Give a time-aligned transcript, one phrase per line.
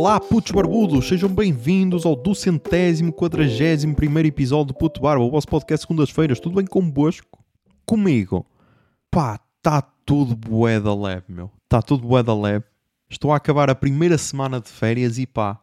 [0.00, 5.48] Olá, putos barbudos, sejam bem-vindos ao duzentésimo, quadragésimo primeiro episódio do Puto Barba, o vosso
[5.48, 6.38] podcast segundas-feiras.
[6.38, 7.44] Tudo bem convosco?
[7.84, 8.46] Comigo?
[9.10, 11.50] Pá, tá tudo bué da leve, meu.
[11.68, 12.64] Tá tudo bué da leve.
[13.10, 15.58] Estou a acabar a primeira semana de férias e pá,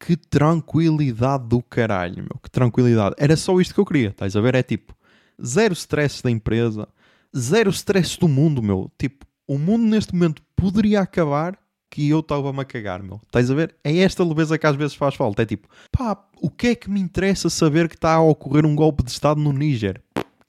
[0.00, 2.40] que tranquilidade do caralho, meu.
[2.42, 3.14] Que tranquilidade.
[3.16, 4.56] Era só isto que eu queria, estás a ver?
[4.56, 4.92] É tipo,
[5.40, 6.88] zero stress da empresa,
[7.34, 8.90] zero stress do mundo, meu.
[8.98, 11.56] Tipo, o mundo neste momento poderia acabar
[11.90, 13.20] que eu estava-me a cagar, meu.
[13.26, 13.74] Estás a ver?
[13.82, 15.42] É esta leveza que às vezes faz falta.
[15.42, 18.74] É tipo, pá, o que é que me interessa saber que está a ocorrer um
[18.74, 20.02] golpe de Estado no Níger?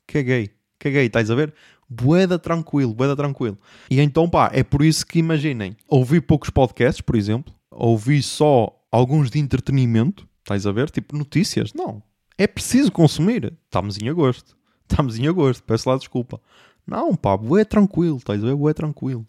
[0.08, 1.54] Caguei, caguei, estás a ver?
[1.90, 3.58] Boeda tranquilo, boeda tranquilo.
[3.90, 8.76] E então, pá, é por isso que imaginem, ouvi poucos podcasts, por exemplo, ouvi só
[8.92, 10.90] alguns de entretenimento, estás a ver?
[10.90, 11.74] Tipo notícias.
[11.74, 12.04] Não,
[12.38, 13.54] é preciso consumir.
[13.66, 14.58] Estamos em agosto.
[14.90, 16.42] Estamos em agosto, peço lá desculpa.
[16.90, 18.56] Não, pá, bué tranquilo, estás a ver?
[18.56, 19.26] Bué tranquilo.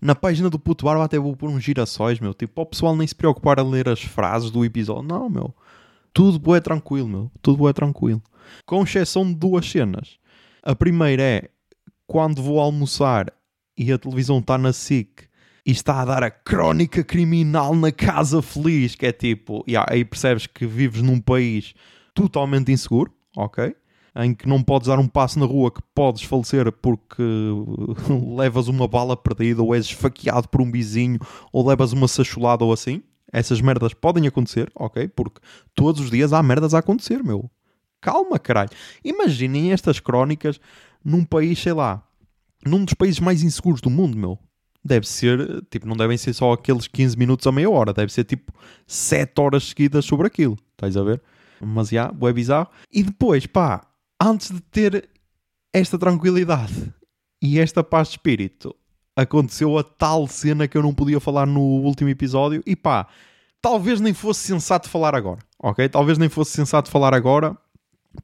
[0.00, 2.32] Na página do Puto Barba até vou pôr uns girassóis, meu.
[2.32, 5.02] Tipo, para o pessoal nem se preocupar a ler as frases do episódio.
[5.02, 5.54] Não, meu.
[6.12, 7.30] Tudo bué tranquilo, meu.
[7.42, 8.22] Tudo bué tranquilo.
[8.64, 10.18] Com exceção de duas cenas.
[10.62, 11.48] A primeira é
[12.06, 13.32] quando vou almoçar
[13.76, 15.24] e a televisão está na SIC
[15.64, 20.04] e está a dar a crónica criminal na Casa Feliz, que é tipo, yeah, aí
[20.04, 21.74] percebes que vives num país
[22.14, 23.74] totalmente inseguro, ok?
[24.14, 27.22] Em que não podes dar um passo na rua que podes falecer porque
[28.36, 31.18] levas uma bala perdida ou és esfaqueado por um vizinho
[31.52, 33.02] ou levas uma sacholada ou assim.
[33.32, 35.08] Essas merdas podem acontecer, ok?
[35.08, 35.40] Porque
[35.74, 37.50] todos os dias há merdas a acontecer, meu.
[37.98, 38.68] Calma, caralho.
[39.02, 40.60] Imaginem estas crónicas
[41.02, 42.06] num país, sei lá,
[42.66, 44.38] num dos países mais inseguros do mundo, meu.
[44.84, 48.24] Deve ser, tipo, não devem ser só aqueles 15 minutos a meia hora, deve ser
[48.24, 48.52] tipo
[48.86, 50.58] 7 horas seguidas sobre aquilo.
[50.72, 51.22] Estás a ver?
[51.60, 52.68] Mas já, yeah, é bizarro.
[52.92, 53.80] E depois, pá,
[54.22, 55.08] antes de ter
[55.72, 56.92] esta tranquilidade
[57.42, 58.74] e esta paz de espírito,
[59.16, 63.08] aconteceu a tal cena que eu não podia falar no último episódio e pá,
[63.60, 65.88] talvez nem fosse sensato falar agora, ok?
[65.88, 67.56] Talvez nem fosse sensato falar agora,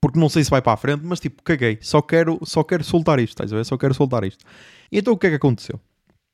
[0.00, 2.84] porque não sei se vai para a frente, mas tipo, caguei, só quero, só quero
[2.84, 3.64] soltar isto, estás a ver?
[3.64, 4.44] Só quero soltar isto.
[4.92, 5.80] E então o que é que aconteceu?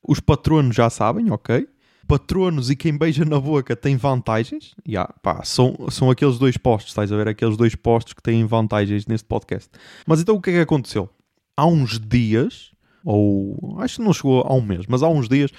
[0.06, 1.66] Os patronos já sabem, ok?
[2.06, 4.74] Patronos e quem beija na boca tem vantagens.
[4.86, 7.28] Yeah, pá, são, são aqueles dois postos, estás a ver?
[7.28, 9.70] Aqueles dois postos que têm vantagens neste podcast.
[10.06, 11.08] Mas então o que é que aconteceu?
[11.56, 12.72] Há uns dias,
[13.04, 15.50] ou acho que não chegou a um mês, mas há uns dias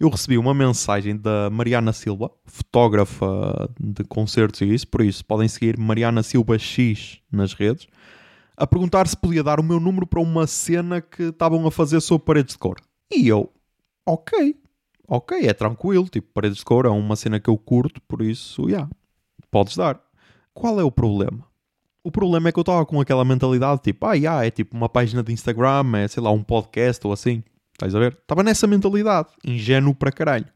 [0.00, 5.46] eu recebi uma mensagem da Mariana Silva, fotógrafa de concertos e isso, por isso podem
[5.46, 7.86] seguir Mariana Silva X nas redes,
[8.56, 12.00] a perguntar se podia dar o meu número para uma cena que estavam a fazer
[12.00, 12.76] sobre paredes de cor.
[13.14, 13.52] E eu,
[14.06, 14.56] ok,
[15.12, 18.62] ok, é tranquilo, tipo, paredes de cor é uma cena que eu curto, por isso,
[18.62, 18.90] já, yeah,
[19.50, 20.00] podes dar.
[20.54, 21.46] Qual é o problema?
[22.02, 24.88] O problema é que eu estava com aquela mentalidade, tipo, ah, yeah, é tipo uma
[24.88, 27.44] página de Instagram, é sei lá, um podcast ou assim.
[27.74, 28.16] Estás a ver?
[28.22, 30.46] Estava nessa mentalidade, ingênuo para caralho.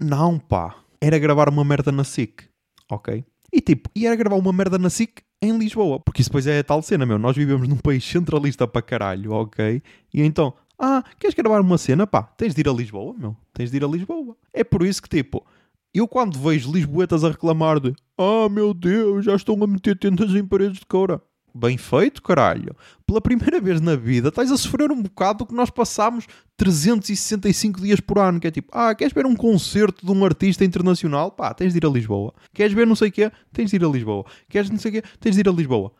[0.00, 2.44] Não, pá, era gravar uma merda na SIC,
[2.90, 3.22] ok?
[3.52, 6.60] E tipo, e era gravar uma merda na SIC em Lisboa, porque isso depois é
[6.60, 7.18] a tal cena, meu.
[7.18, 9.82] Nós vivemos num país centralista para caralho, ok?
[10.14, 12.06] E então, ah, queres gravar uma cena?
[12.06, 13.36] Pá, tens de ir a Lisboa, meu.
[13.52, 14.36] Tens de ir a Lisboa.
[14.52, 15.44] É por isso que, tipo,
[15.92, 20.34] eu quando vejo lisboetas a reclamar de Ah, meu Deus, já estão a meter tendas
[20.34, 21.20] em paredes de coura.
[21.54, 22.76] Bem feito, caralho.
[23.06, 27.80] Pela primeira vez na vida estás a sofrer um bocado do que nós passamos 365
[27.80, 28.38] dias por ano.
[28.38, 31.32] Que é tipo, ah, queres ver um concerto de um artista internacional?
[31.32, 32.32] Pá, tens de ir a Lisboa.
[32.54, 33.32] Queres ver não sei o quê?
[33.52, 34.24] Tens de ir a Lisboa.
[34.48, 35.02] Queres não sei o quê?
[35.18, 35.90] Tens de ir a Lisboa.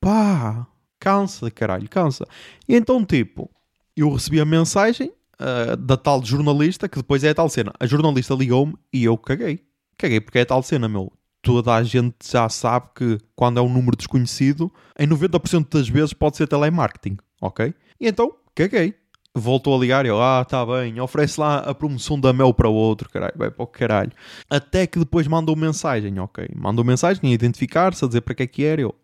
[0.00, 0.66] Pá,
[1.00, 2.24] cansa, caralho, cansa.
[2.68, 3.50] E então, tipo,
[4.02, 7.72] eu recebi a mensagem uh, da tal jornalista, que depois é a tal cena.
[7.78, 9.60] A jornalista ligou-me e eu caguei.
[9.96, 11.12] Caguei porque é a tal cena, meu.
[11.42, 16.12] Toda a gente já sabe que quando é um número desconhecido, em 90% das vezes
[16.12, 17.74] pode ser telemarketing, ok?
[18.00, 18.94] E então, caguei.
[19.36, 22.68] Voltou a ligar e eu, ah, tá bem, oferece lá a promoção da Mel para
[22.68, 24.12] o outro, caralho, vai para o caralho.
[24.48, 26.48] Até que depois mandou mensagem, ok?
[26.54, 28.94] Mandou mensagem a identificar-se, a dizer para que é que era, eu,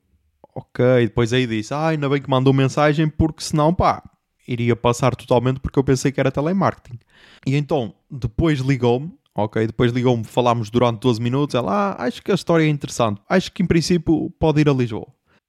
[0.54, 1.08] ok.
[1.08, 4.02] Depois aí disse, ah, ainda bem que mandou mensagem porque senão, pá,
[4.46, 6.98] iria passar totalmente porque eu pensei que era telemarketing.
[7.46, 9.66] E então, depois ligou-me, ok?
[9.66, 11.54] Depois ligou-me, falámos durante 12 minutos.
[11.54, 13.20] Ela, ah, acho que a história é interessante.
[13.28, 15.06] Acho que em princípio pode ir a Lisboa.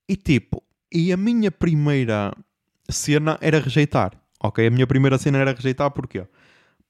[0.07, 0.61] E tipo,
[0.91, 2.33] e a minha primeira
[2.89, 4.11] cena era rejeitar,
[4.43, 4.67] ok?
[4.67, 6.27] A minha primeira cena era rejeitar porquê?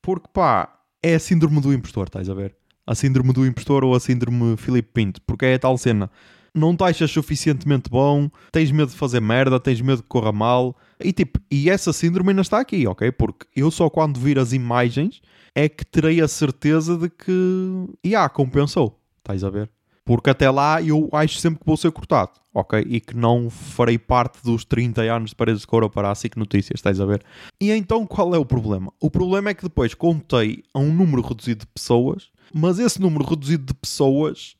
[0.01, 2.55] Porque pá, é a síndrome do impostor, estás a ver?
[2.85, 6.09] A síndrome do impostor ou a síndrome Filipe Pinto, porque é a tal cena
[6.53, 10.75] não te achas suficientemente bom, tens medo de fazer merda, tens medo que corra mal.
[10.99, 13.11] E tipo, e essa síndrome ainda está aqui, ok?
[13.11, 15.21] Porque eu só quando vir as imagens
[15.55, 18.99] é que terei a certeza de que, e ah, compensou.
[19.19, 19.69] Estás a ver?
[20.03, 22.83] Porque até lá eu acho sempre que vou ser cortado, ok?
[22.87, 26.37] E que não farei parte dos 30 anos de paredes de couro para a SIC
[26.37, 27.23] Notícias, estás a ver?
[27.61, 28.91] E então qual é o problema?
[28.99, 33.23] O problema é que depois contei a um número reduzido de pessoas, mas esse número
[33.23, 34.55] reduzido de pessoas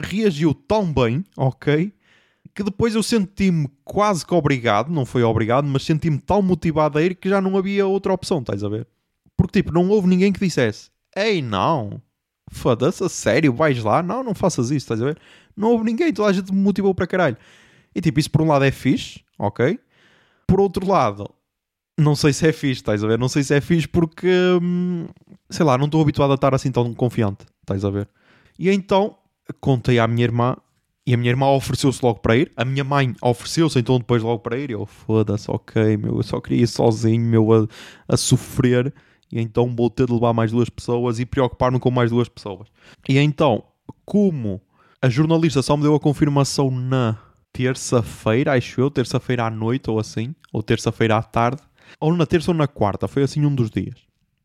[0.00, 1.92] reagiu tão bem, ok?
[2.54, 7.02] Que depois eu senti-me quase que obrigado, não foi obrigado, mas senti-me tão motivado a
[7.02, 8.86] ir que já não havia outra opção, estás a ver?
[9.36, 12.00] Porque tipo, não houve ninguém que dissesse: Ei, não,
[12.50, 14.02] foda-se, a sério, vais lá?
[14.02, 15.18] Não, não faças isso, estás a ver?
[15.56, 17.36] Não houve ninguém, toda a gente me motivou para caralho.
[17.94, 19.78] E tipo, isso por um lado é fixe, ok?
[20.46, 21.28] Por outro lado,
[21.98, 23.18] não sei se é fixe, estás a ver?
[23.18, 24.28] Não sei se é fixe porque,
[24.62, 25.06] hum,
[25.50, 28.08] sei lá, não estou habituado a estar assim tão confiante, estás a ver?
[28.58, 29.16] E então
[29.60, 30.56] contei à minha irmã
[31.06, 32.52] e a minha irmã ofereceu-se logo para ir.
[32.56, 34.70] A minha mãe ofereceu-se então depois logo para ir.
[34.70, 37.66] Eu, foda-se, ok, meu, eu só queria ir sozinho, meu, a,
[38.08, 38.92] a sofrer
[39.30, 42.68] e então vou ter de levar mais duas pessoas e preocupar-me com mais duas pessoas.
[43.08, 43.64] E então,
[44.04, 44.60] como
[45.00, 47.18] a jornalista só me deu a confirmação na
[47.52, 51.62] terça-feira, acho eu, terça-feira à noite ou assim, ou terça-feira à tarde,
[52.00, 53.96] ou na terça ou na quarta, foi assim um dos dias.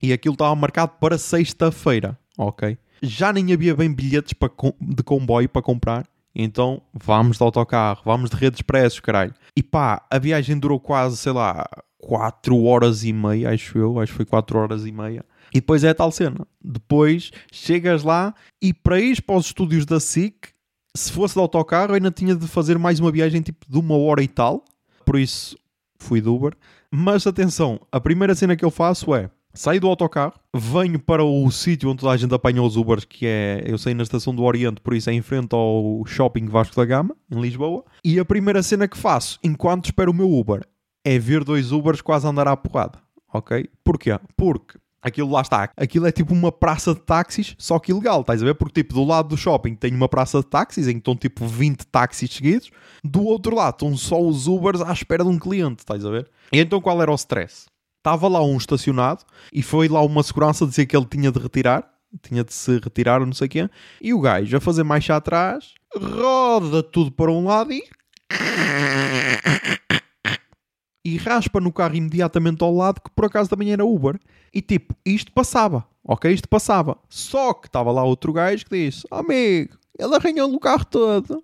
[0.01, 2.77] E aquilo estava marcado para sexta-feira, ok?
[3.01, 4.35] Já nem havia bem bilhetes
[4.79, 9.33] de comboio para comprar, então vamos de autocarro, vamos de redes expressos, caralho.
[9.55, 11.67] E pá, a viagem durou quase, sei lá,
[11.99, 15.25] 4 horas e meia, acho eu, acho que foi 4 horas e meia.
[15.53, 16.47] E depois é a tal cena.
[16.63, 20.49] Depois chegas lá e para ir para os estúdios da SIC,
[20.95, 24.23] se fosse de autocarro, ainda tinha de fazer mais uma viagem tipo de uma hora
[24.23, 24.63] e tal.
[25.05, 25.57] Por isso
[25.99, 26.53] fui de Uber.
[26.89, 31.49] Mas atenção, a primeira cena que eu faço é saio do autocarro, venho para o
[31.51, 34.43] sítio onde toda a gente apanha os Ubers, que é, eu sei, na Estação do
[34.43, 37.83] Oriente, por isso é em frente ao Shopping Vasco da Gama, em Lisboa.
[38.03, 40.65] E a primeira cena que faço, enquanto espero o meu Uber,
[41.03, 42.99] é ver dois Ubers quase andar à porrada,
[43.33, 43.67] ok?
[43.83, 44.17] Porquê?
[44.35, 48.41] Porque aquilo lá está, aquilo é tipo uma praça de táxis, só que ilegal, estás
[48.41, 48.53] a ver?
[48.53, 51.45] Porque tipo, do lado do shopping tem uma praça de táxis, em que estão tipo
[51.47, 52.69] 20 táxis seguidos,
[53.03, 56.29] do outro lado estão só os Ubers à espera de um cliente, estás a ver?
[56.53, 57.65] E então qual era o stress?
[58.01, 61.87] Estava lá um estacionado e foi lá uma segurança dizer que ele tinha de retirar,
[62.23, 63.69] tinha de se retirar ou não sei o quê,
[64.01, 67.83] e o gajo a fazer mais atrás, roda tudo para um lado e
[71.05, 74.19] e raspa no carro imediatamente ao lado, que por acaso também era Uber.
[74.51, 76.31] E tipo, isto passava, ok?
[76.33, 76.97] Isto passava.
[77.07, 81.43] Só que estava lá outro gajo que disse: Amigo, ele arranhou o carro todo.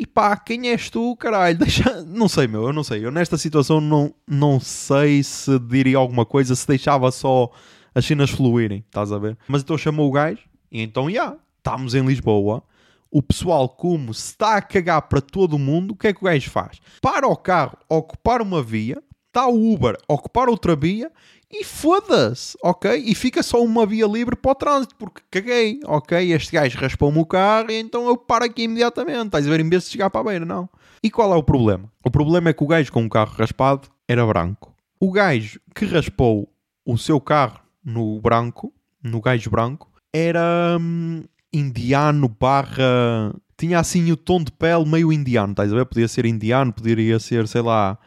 [0.00, 1.58] E pá, quem és tu, caralho?
[1.60, 2.02] Deixa...
[2.04, 3.04] Não sei, meu, eu não sei.
[3.04, 7.50] Eu nesta situação não, não sei se diria alguma coisa, se deixava só
[7.94, 9.36] as cenas fluírem, estás a ver?
[9.46, 10.40] Mas então chamou o gajo,
[10.72, 12.62] e então, já, yeah, estamos em Lisboa
[13.10, 16.24] o pessoal, como se está a cagar para todo mundo, o que é que o
[16.24, 16.80] gajo faz?
[17.02, 21.10] Para o carro ocupar uma via, está o Uber a ocupar outra via
[21.50, 23.02] e foda-se, ok?
[23.06, 26.32] E fica só uma via livre para o trânsito, porque caguei, ok?
[26.32, 29.26] Este gajo raspou-me o carro e então eu paro aqui imediatamente.
[29.26, 29.60] Estás a ver?
[29.60, 30.68] Em vez de chegar para a beira, não.
[31.02, 31.90] E qual é o problema?
[32.04, 34.74] O problema é que o gajo com o carro raspado era branco.
[35.00, 36.48] O gajo que raspou
[36.84, 38.72] o seu carro no branco,
[39.02, 43.34] no gajo branco, era hum, indiano barra.
[43.56, 45.84] Tinha assim o tom de pele meio indiano, estás a ver?
[45.86, 47.98] Podia ser indiano, poderia ser, sei lá,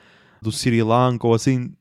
[0.43, 1.73] do Sri Lanka ou assim,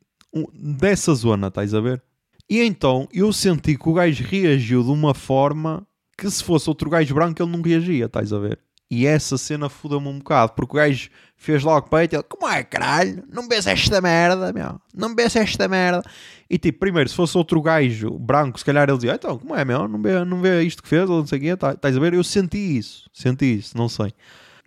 [0.55, 2.03] dessa zona, estás a ver?
[2.49, 5.87] E então eu senti que o gajo reagiu de uma forma
[6.17, 8.59] que se fosse outro gajo branco ele não reagia, estás a ver?
[8.91, 12.63] E essa cena foda-me um bocado, porque o gajo fez logo peito, ele, como é
[12.63, 13.25] caralho?
[13.33, 14.79] Não vês esta merda, meu?
[14.95, 16.03] Não vês esta merda?
[16.49, 19.65] E tipo, primeiro, se fosse outro gajo branco, se calhar ele dizia, então, como é,
[19.65, 19.89] meu?
[19.89, 22.01] Não vê, não vê isto que fez, ou não sei o quê, tá, estás a
[22.01, 22.13] ver?
[22.13, 24.13] Eu senti isso, senti isso, não sei.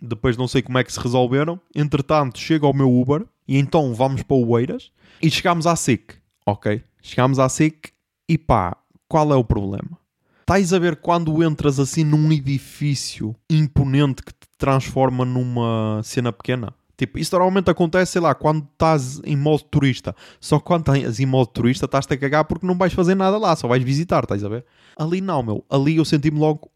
[0.02, 1.60] Depois não sei como é que se resolveram.
[1.72, 4.90] Entretanto, chega ao meu Uber e então vamos para o Oeiras
[5.22, 6.82] e chegámos à SIC, ok?
[7.02, 7.90] Chegámos à SIC
[8.28, 8.76] e pá,
[9.08, 9.98] qual é o problema?
[10.40, 16.72] Estás a ver quando entras assim num edifício imponente que te transforma numa cena pequena?
[16.96, 20.16] Tipo, isso normalmente acontece, sei lá, quando estás em modo turista.
[20.40, 23.54] Só quando estás em modo turista estás-te a cagar porque não vais fazer nada lá,
[23.54, 24.64] só vais visitar, estás a ver?
[24.96, 25.64] Ali não, meu.
[25.68, 26.70] Ali eu senti-me logo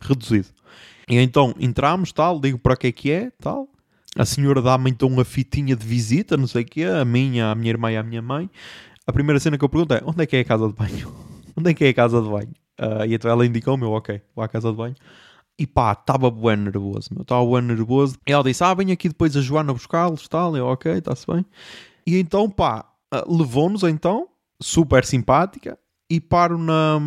[0.00, 0.48] reduzido.
[1.08, 3.68] E então entramos, tal, digo para que é que é, tal.
[4.16, 7.54] A senhora dá-me então uma fitinha de visita, não sei o que a minha, a
[7.54, 8.50] minha irmã e a minha mãe.
[9.06, 11.14] A primeira cena que eu pergunto é, onde é que é a casa de banho?
[11.56, 12.52] onde é que é a casa de banho?
[12.80, 14.94] Uh, e então ela indicou-me, ok, vou à casa de banho.
[15.58, 17.22] E pá, estava bem nervoso, meu.
[17.22, 18.16] Estava bem nervoso.
[18.26, 20.56] E ela disse, ah, vem aqui depois a Joana buscá-los, tal.
[20.56, 21.44] Eu, ok, está-se bem.
[22.06, 24.28] E então, pá, uh, levou-nos então,
[24.60, 25.78] super simpática.
[26.08, 27.00] E paro na,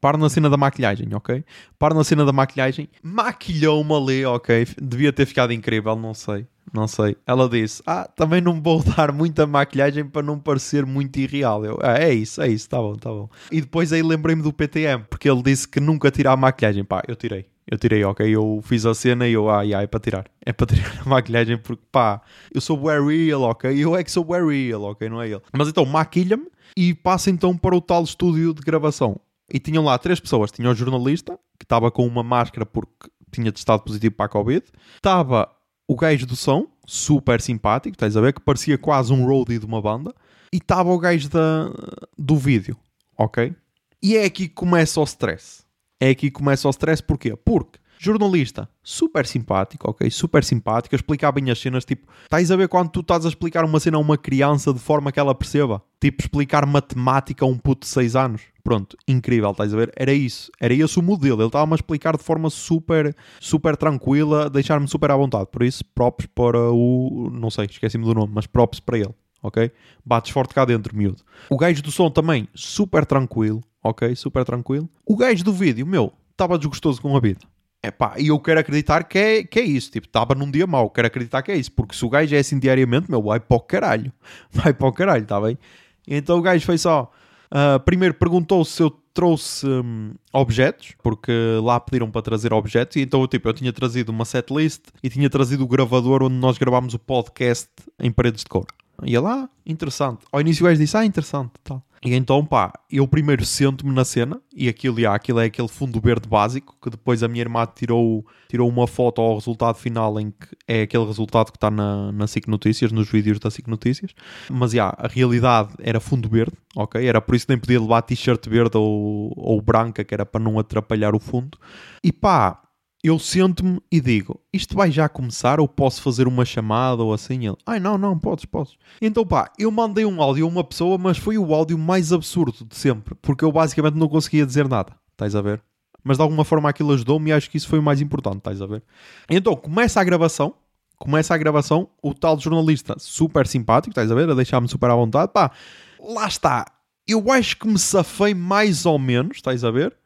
[0.00, 1.44] paro na cena da maquilhagem, ok?
[1.78, 2.88] Paro na cena da maquilhagem.
[3.00, 4.66] Maquilhou-me ali, ok?
[4.80, 6.46] Devia ter ficado incrível, não sei.
[6.72, 7.16] Não sei.
[7.26, 11.64] Ela disse: Ah, também não vou dar muita maquilhagem para não parecer muito irreal.
[11.64, 13.28] Eu, ah, é isso, é isso, tá bom, tá bom.
[13.52, 16.84] E depois aí lembrei-me do PTM, porque ele disse que nunca tirar a maquilhagem.
[16.84, 17.46] Pá, eu tirei.
[17.70, 18.28] Eu tirei, ok?
[18.28, 20.26] Eu fiz a cena e eu, ah, yeah, é para tirar.
[20.44, 22.20] É para tirar a maquilhagem porque, pá,
[22.52, 23.72] eu sou bué real, ok?
[23.72, 25.08] Eu é que sou bué real, ok?
[25.08, 25.40] Não é ele.
[25.56, 29.20] Mas então, maquilha-me e passa então para o tal estúdio de gravação.
[29.48, 30.50] E tinham lá três pessoas.
[30.50, 34.64] Tinha o jornalista, que estava com uma máscara porque tinha testado positivo para a Covid.
[34.96, 35.48] Estava
[35.86, 38.32] o gajo do som, super simpático, estás a ver?
[38.32, 40.12] Que parecia quase um roadie de uma banda.
[40.52, 41.70] E estava o gajo da,
[42.18, 42.76] do vídeo,
[43.16, 43.54] ok?
[44.02, 45.59] E é aqui que começa o stress
[46.00, 47.02] é aqui que começa o stress.
[47.02, 47.36] Porquê?
[47.36, 50.10] Porque jornalista, super simpático, ok?
[50.10, 51.84] Super simpático, explicar bem as cenas.
[51.84, 54.80] Tipo, estás a ver quando tu estás a explicar uma cena a uma criança de
[54.80, 55.82] forma que ela perceba?
[56.00, 58.42] Tipo, explicar matemática a um puto de 6 anos.
[58.64, 59.92] Pronto, incrível, estás a ver?
[59.94, 61.42] Era isso, era esse o modelo.
[61.42, 65.48] Ele estava-me a explicar de forma super, super tranquila, deixar-me super à vontade.
[65.52, 67.28] Por isso, props para o.
[67.30, 69.70] Não sei, esqueci-me do nome, mas props para ele, ok?
[70.04, 71.22] Bates forte cá dentro, miúdo.
[71.48, 74.14] O gajo do som também, super tranquilo, ok?
[74.14, 74.88] Super tranquilo.
[75.04, 77.40] O gajo do vídeo, meu, estava desgostoso com a vida.
[77.82, 79.90] É e eu quero acreditar que é, que é isso.
[79.90, 81.72] Tipo, estava num dia mau, quero acreditar que é isso.
[81.72, 84.12] Porque se o gajo é assim diariamente, meu, vai para o caralho.
[84.52, 85.58] Vai para o caralho, está bem?
[86.06, 87.10] Então o gajo foi só.
[87.50, 91.32] Uh, primeiro perguntou se eu trouxe um, objetos, porque
[91.62, 95.28] lá pediram para trazer objetos, e então tipo, eu tinha trazido uma setlist e tinha
[95.28, 97.68] trazido o gravador onde nós gravámos o podcast
[97.98, 98.66] em paredes de cor.
[99.04, 100.24] E lá, ah, interessante.
[100.30, 101.82] Ao início o gajo disse, ah, interessante, tal.
[102.02, 106.00] E então, pá, eu primeiro sento-me na cena e aquilo, já, aquilo é aquele fundo
[106.00, 110.30] verde básico que depois a minha irmã tirou, tirou uma foto ao resultado final em
[110.30, 114.14] que é aquele resultado que está na, na SIC Notícias, nos vídeos da SIC Notícias.
[114.48, 117.06] Mas, já, a realidade era fundo verde, ok?
[117.06, 120.42] Era por isso que nem podia levar t-shirt verde ou, ou branca, que era para
[120.42, 121.58] não atrapalhar o fundo.
[122.02, 122.62] E pá,
[123.02, 127.46] eu sento-me e digo: Isto vai já começar ou posso fazer uma chamada ou assim?
[127.46, 128.76] Ele: Ai, não, não, podes, podes.
[129.00, 132.64] Então pá, eu mandei um áudio a uma pessoa, mas foi o áudio mais absurdo
[132.64, 134.94] de sempre, porque eu basicamente não conseguia dizer nada.
[135.12, 135.62] Estás a ver?
[136.04, 138.60] Mas de alguma forma aquilo ajudou-me e acho que isso foi o mais importante, estás
[138.60, 138.82] a ver?
[139.28, 140.54] Então começa a gravação,
[140.98, 144.30] começa a gravação, o tal jornalista super simpático, estás a ver?
[144.30, 145.50] A deixar-me super à vontade, pá,
[145.98, 146.66] lá está.
[147.06, 149.96] Eu acho que me safei mais ou menos, estás a ver?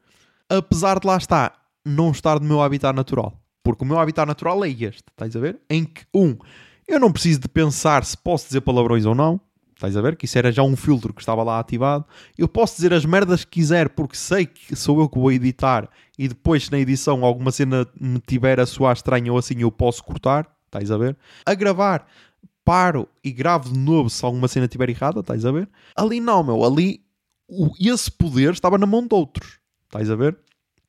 [0.48, 3.40] Apesar de lá estar não estar no meu habitat natural.
[3.62, 5.58] Porque o meu habitat natural é este, estás a ver?
[5.68, 6.36] Em que, um,
[6.86, 9.40] eu não preciso de pensar se posso dizer palavrões ou não,
[9.74, 10.16] estás a ver?
[10.16, 12.04] Que isso era já um filtro que estava lá ativado.
[12.36, 15.88] Eu posso dizer as merdas que quiser porque sei que sou eu que vou editar
[16.18, 20.02] e depois, na edição, alguma cena me tiver a soar estranha ou assim, eu posso
[20.04, 21.16] cortar, estás a ver?
[21.44, 22.06] A gravar,
[22.64, 25.68] paro e gravo de novo se alguma cena estiver errada, estás a ver?
[25.96, 27.04] Ali não, meu, ali
[27.48, 30.36] o, esse poder estava na mão de outros, estás a ver?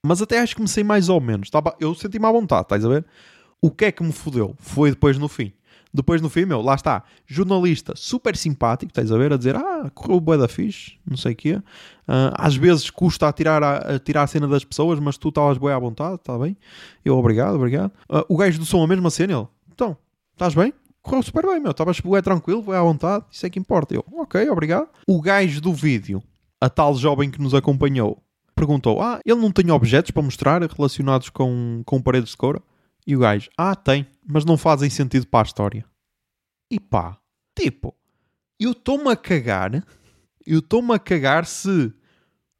[0.05, 1.47] Mas até acho que me sei mais ou menos.
[1.47, 3.05] Estava, eu senti-me à vontade, estás a ver?
[3.59, 4.55] O que é que me fodeu?
[4.59, 5.51] Foi depois no fim.
[5.91, 7.03] Depois no fim, meu, lá está.
[7.25, 9.31] Jornalista super simpático, estás a ver?
[9.31, 11.55] A dizer, ah, correu bué da fixe, não sei o quê.
[11.55, 15.29] Uh, às vezes custa a tirar a, a, tirar a cena das pessoas, mas tu
[15.29, 16.57] estavas bué à vontade, está bem?
[17.03, 17.91] Eu, obrigado, obrigado.
[18.09, 19.97] Uh, o gajo do som, a mesma cena, ele, então,
[20.33, 20.73] estás bem?
[21.01, 21.71] Correu super bem, meu.
[21.71, 23.95] Estavas bué tranquilo, bué à vontade, isso é que importa.
[23.95, 24.89] Eu, ok, obrigado.
[25.07, 26.21] O gajo do vídeo,
[26.59, 28.21] a tal jovem que nos acompanhou,
[28.55, 32.63] perguntou: Ah, ele não tem objetos para mostrar relacionados com, com paredes de couro?
[33.05, 35.85] E o gajo: Ah, tem, mas não fazem sentido para a história.
[36.71, 37.17] E pá,
[37.57, 37.95] tipo,
[38.59, 39.83] eu estou-me a cagar,
[40.45, 41.93] eu estou-me a cagar se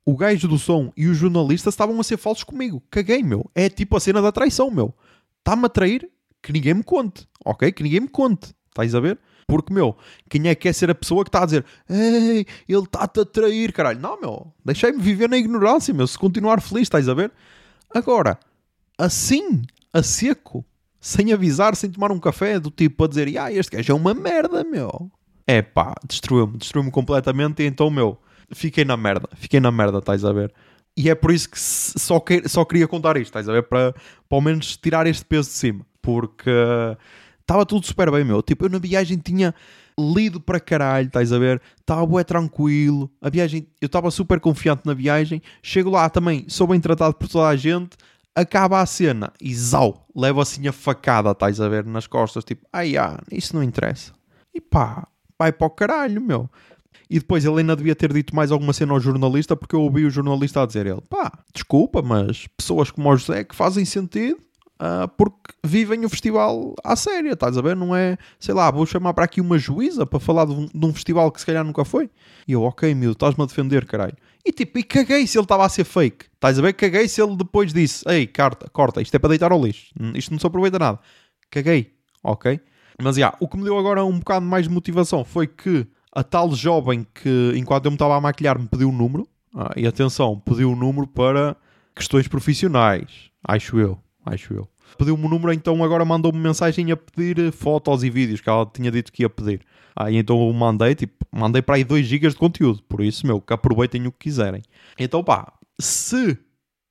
[0.06, 2.84] o gajo do som e o jornalista estavam a ser falsos comigo.
[2.92, 3.50] Caguei, meu.
[3.56, 4.94] É tipo a cena da traição, meu.
[5.40, 6.10] Está-me a trair,
[6.44, 7.72] que ninguém me conte, ok?
[7.72, 8.54] Que ninguém me conte.
[8.70, 9.20] Estás a ver?
[9.48, 9.96] Porque, meu,
[10.30, 13.26] quem é que quer ser a pessoa que está a dizer Ei, ele está-te a
[13.26, 14.00] trair, caralho?
[14.00, 17.32] Não, meu, deixei-me viver na ignorância, meu, se continuar feliz, estás a ver?
[17.94, 18.40] Agora,
[18.98, 19.62] assim,
[19.94, 20.66] a seco,
[21.00, 24.14] sem avisar, sem tomar um café, do tipo a dizer Ah, este gajo é uma
[24.14, 25.12] merda, meu.
[25.46, 28.18] É pá, destruiu-me, destruiu-me completamente e então, meu,
[28.52, 30.52] fiquei na merda, fiquei na merda, estás a ver?
[30.98, 33.64] E é por isso que só, que, só queria contar isto, estás a ver?
[33.64, 35.86] Para, para ao menos tirar este peso de cima.
[36.02, 36.52] Porque
[37.46, 38.42] estava tudo super bem, meu.
[38.42, 39.54] Tipo, eu na viagem tinha
[39.98, 41.62] lido para caralho, estás a ver?
[41.80, 43.10] Estava bué tranquilo.
[43.22, 45.42] A viagem, eu estava super confiante na viagem.
[45.62, 47.96] Chego lá também, sou bem tratado por toda a gente.
[48.36, 51.86] Acaba a cena e zau, levo assim a facada, estás a ver?
[51.86, 54.12] Nas costas, tipo, ai, ah, isso não interessa.
[54.54, 55.08] E pá,
[55.40, 56.50] vai para o caralho, meu.
[57.10, 60.04] E depois ele ainda devia ter dito mais alguma cena ao jornalista, porque eu ouvi
[60.04, 64.45] o jornalista a dizer ele: pá, desculpa, mas pessoas como o José que fazem sentido
[64.76, 67.78] Uh, porque vivem o festival à séria, estás a ver?
[67.78, 70.86] Não é, sei lá, vou chamar para aqui uma juíza para falar de um, de
[70.86, 72.10] um festival que se calhar nunca foi.
[72.46, 74.16] E eu, ok, meu, estás-me a defender, caralho.
[74.46, 76.26] E tipo, e caguei se ele estava a ser fake.
[76.34, 76.74] Estás a ver?
[76.74, 79.94] Caguei se ele depois disse, ei, carta, corta, isto é para deitar ao lixo.
[80.14, 81.00] Isto não se aproveita nada.
[81.50, 82.60] Caguei, ok?
[83.02, 85.88] Mas, já, yeah, o que me deu agora um bocado mais de motivação foi que
[86.12, 89.28] a tal jovem que, enquanto eu me estava a maquilhar, me pediu um número.
[89.56, 91.56] Ah, e atenção, pediu um número para
[91.96, 94.68] questões profissionais, acho eu acho eu.
[94.98, 98.66] Pediu-me o número, então agora mandou-me mensagem a pedir eh, fotos e vídeos que ela
[98.66, 99.62] tinha dito que ia pedir.
[99.96, 102.84] Aí então eu mandei, tipo, mandei para aí 2 GB de conteúdo.
[102.84, 104.62] Por isso, meu, que aproveitem o que quiserem.
[104.98, 106.38] Então pá, se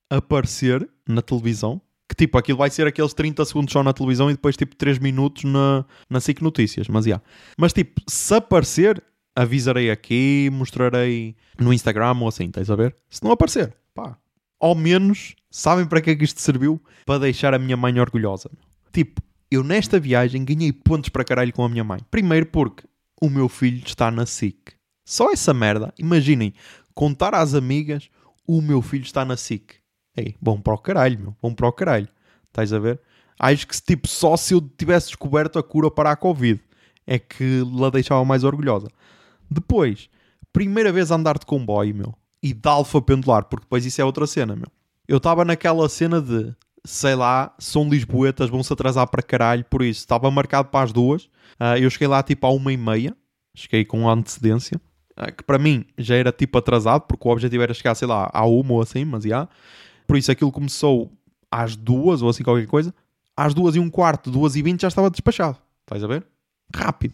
[0.09, 4.33] aparecer na televisão, que tipo, aquilo vai ser aqueles 30 segundos só na televisão e
[4.33, 7.09] depois tipo 3 minutos na, na SIC Notícias, mas já.
[7.09, 7.25] Yeah.
[7.57, 9.03] Mas tipo, se aparecer,
[9.35, 12.95] avisarei aqui, mostrarei no Instagram ou assim, estás a ver?
[13.09, 14.17] Se não aparecer, pá,
[14.59, 16.81] ao menos sabem para que é que isto serviu?
[17.05, 18.51] Para deixar a minha mãe orgulhosa.
[18.91, 21.99] Tipo, eu nesta viagem ganhei pontos para caralho com a minha mãe.
[22.11, 22.83] Primeiro porque
[23.21, 24.73] o meu filho está na SIC.
[25.05, 26.53] Só essa merda, imaginem,
[26.93, 28.09] contar às amigas
[28.45, 29.75] o meu filho está na SIC.
[30.17, 32.09] Ei, bom para o caralho, meu, bom para o caralho.
[32.47, 32.99] Estás a ver?
[33.39, 36.59] Acho que tipo, só se eu tivesse descoberto a cura para a Covid
[37.07, 38.89] é que la deixava mais orgulhosa.
[39.49, 40.09] Depois,
[40.51, 44.05] primeira vez a andar de comboio, meu, e de alfa pendular, porque depois isso é
[44.05, 44.67] outra cena, meu.
[45.07, 49.99] Eu estava naquela cena de, sei lá, são lisboetas, vão-se atrasar para caralho, por isso
[49.99, 51.25] estava marcado para as duas.
[51.59, 53.15] Uh, eu cheguei lá tipo à uma e meia,
[53.55, 54.79] cheguei com antecedência,
[55.17, 58.29] uh, que para mim já era tipo atrasado, porque o objetivo era chegar, sei lá,
[58.33, 59.47] à uma ou assim, mas já.
[60.07, 61.11] Por isso aquilo começou
[61.51, 62.93] às duas ou assim qualquer coisa.
[63.37, 65.57] Às duas e um quarto, duas e vinte já estava despachado.
[65.81, 66.25] Estás a ver?
[66.73, 67.13] Rápido.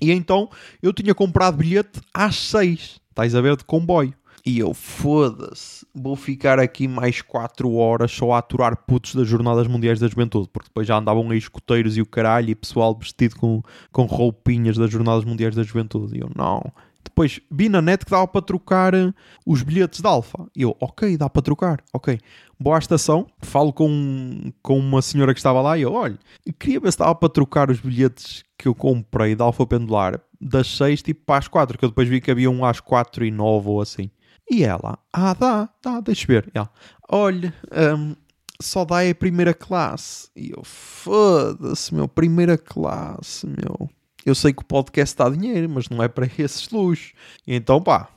[0.00, 0.48] E então
[0.82, 3.00] eu tinha comprado bilhete às seis.
[3.10, 3.56] Estás a ver?
[3.56, 4.14] De comboio.
[4.44, 9.66] E eu, foda-se, vou ficar aqui mais 4 horas só a aturar putos das Jornadas
[9.66, 13.36] Mundiais da Juventude, porque depois já andavam aí escoteiros e o caralho e pessoal vestido
[13.36, 16.16] com, com roupinhas das Jornadas Mundiais da Juventude.
[16.16, 16.72] E eu, não,
[17.04, 19.12] depois vi na net que dava para trocar eh,
[19.44, 20.46] os bilhetes de Alfa.
[20.54, 22.18] E eu, ok, dá para trocar, ok.
[22.60, 26.18] Boa à estação, falo com, com uma senhora que estava lá e eu, olha,
[26.58, 30.68] queria ver se dava para trocar os bilhetes que eu comprei de Alfa Pendular das
[30.76, 33.30] 6 tipo para as 4, que eu depois vi que havia um às 4 e
[33.30, 34.10] 9 ou assim.
[34.50, 36.50] E ela, ah, dá, dá, deixa ver.
[36.54, 36.70] ela,
[37.08, 37.54] olha,
[37.96, 38.16] um,
[38.60, 40.28] só dá a primeira classe.
[40.34, 43.90] E eu, foda-se, meu, primeira classe, meu
[44.28, 47.12] eu sei que o podcast dá dinheiro, mas não é para esses luxos.
[47.46, 48.08] E então, pá,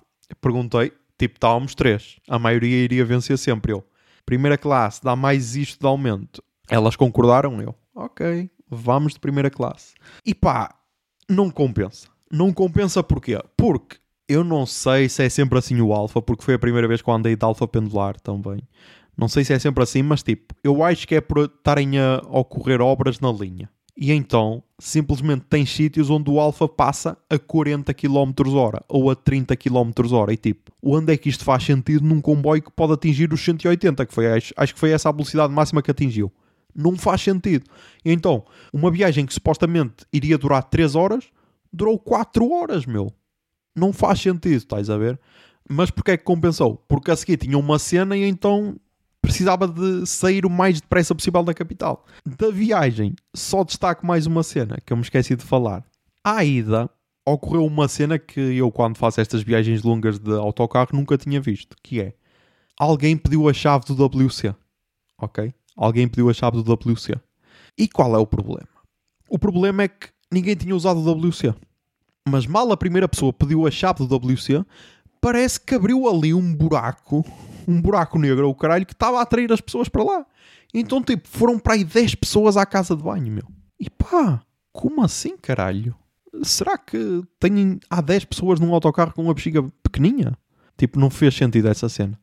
[0.42, 2.18] perguntei, tipo, estávamos três.
[2.28, 3.72] A maioria iria vencer sempre.
[3.72, 3.84] Eu,
[4.26, 6.44] primeira classe, dá mais isto de aumento.
[6.70, 9.94] Elas concordaram, eu, ok, vamos de primeira classe.
[10.26, 10.76] E pá,
[11.30, 12.08] não compensa.
[12.32, 13.38] Não compensa porquê?
[13.58, 13.98] Porque
[14.32, 17.10] eu não sei se é sempre assim o alfa, porque foi a primeira vez que
[17.10, 18.62] eu andei de alfa pendular também.
[19.18, 22.22] Não sei se é sempre assim, mas tipo, eu acho que é por estarem a
[22.30, 23.70] ocorrer obras na linha.
[23.96, 29.16] E então, simplesmente tem sítios onde o alfa passa a 40 km hora ou a
[29.16, 30.34] 30 km hora.
[30.34, 34.06] E tipo, onde é que isto faz sentido num comboio que pode atingir os 180?
[34.06, 36.32] Que foi, acho, acho que foi essa a velocidade máxima que atingiu.
[36.74, 37.66] Não faz sentido.
[38.04, 41.26] E então, uma viagem que supostamente iria durar 3 horas,
[41.72, 43.14] durou 4 horas, meu.
[43.76, 45.20] Não faz sentido, estás a ver?
[45.70, 46.84] Mas porquê é que compensou?
[46.88, 48.76] Porque a seguir tinha uma cena e então
[49.22, 52.06] precisava de sair o mais depressa possível da capital.
[52.26, 55.86] Da viagem, só destaco mais uma cena que eu me esqueci de falar.
[56.24, 56.90] À ida,
[57.26, 61.78] ocorreu uma cena que eu, quando faço estas viagens longas de autocarro, nunca tinha visto,
[61.82, 62.14] que é
[62.78, 64.54] alguém pediu a chave do WC.
[65.18, 65.54] Ok?
[65.76, 67.14] Alguém pediu a chave do WC.
[67.78, 68.68] E qual é o problema?
[69.30, 71.54] O problema é que ninguém tinha usado o WC.
[72.28, 74.64] Mas mal a primeira pessoa pediu a chave do WC,
[75.20, 77.26] parece que abriu ali um buraco
[77.68, 80.26] um buraco negro o caralho que estava a atrair as pessoas para lá.
[80.74, 83.48] Então, tipo, foram para aí 10 pessoas à casa de banho, meu.
[83.80, 85.96] E pá, como assim, caralho?
[86.44, 90.38] Será que tem, há 10 pessoas num autocarro com uma bexiga pequeninha?
[90.78, 92.18] Tipo, não fez sentido essa cena.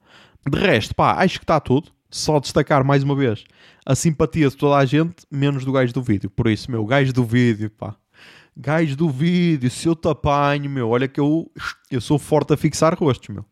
[0.48, 1.90] De resto, pá, acho que está tudo.
[2.11, 3.44] Só destacar mais uma vez
[3.84, 6.30] a simpatia de toda a gente, menos do gajo do vídeo.
[6.30, 7.94] Por isso, meu, gajo do vídeo, pá.
[8.58, 11.50] Gajo do vídeo, se eu te apanho, meu, olha que eu,
[11.90, 13.44] eu sou forte a fixar rostos, meu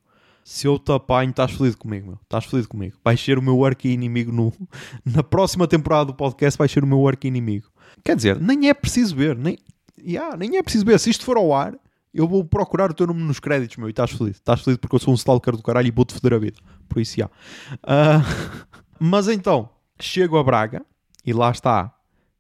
[0.47, 2.19] se eu te apanho, estás feliz comigo, meu.
[2.23, 2.97] Estás feliz comigo.
[3.05, 4.53] Vais ser o meu arqui-inimigo no...
[5.05, 7.67] na próxima temporada do podcast, vais ser o meu arqui-inimigo.
[8.05, 9.59] Quer dizer, nem é preciso ver, nem,
[9.99, 11.01] yeah, nem é preciso ver.
[11.01, 11.75] Se isto for ao ar,
[12.15, 14.37] eu vou procurar o teu nome nos créditos, meu, e estás feliz.
[14.37, 16.61] Estás feliz porque eu sou um stalker do caralho e vou-te foder a vida.
[16.89, 17.29] Por isso, já.
[17.85, 18.23] Yeah.
[18.23, 18.67] Uh,
[19.01, 20.87] mas então, chego a Braga,
[21.25, 21.93] e lá está,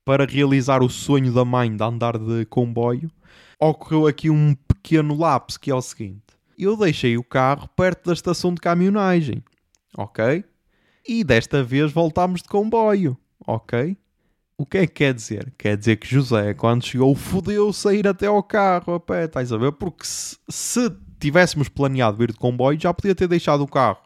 [0.07, 3.11] para realizar o sonho da mãe de andar de comboio,
[3.61, 6.27] ocorreu aqui um pequeno lapso, que é o seguinte
[6.59, 9.43] eu deixei o carro perto da estação de caminhonagem,
[9.97, 10.45] ok?
[11.07, 13.17] E desta vez voltámos de comboio,
[13.47, 13.97] ok?
[14.59, 15.53] O que é que quer dizer?
[15.59, 19.59] Quer dizer que José, quando chegou, fodeu sair até ao carro a pé, estás a
[19.59, 19.73] ver?
[19.73, 20.91] Porque se, se
[21.21, 23.99] tivéssemos planeado ir de comboio, já podia ter deixado o carro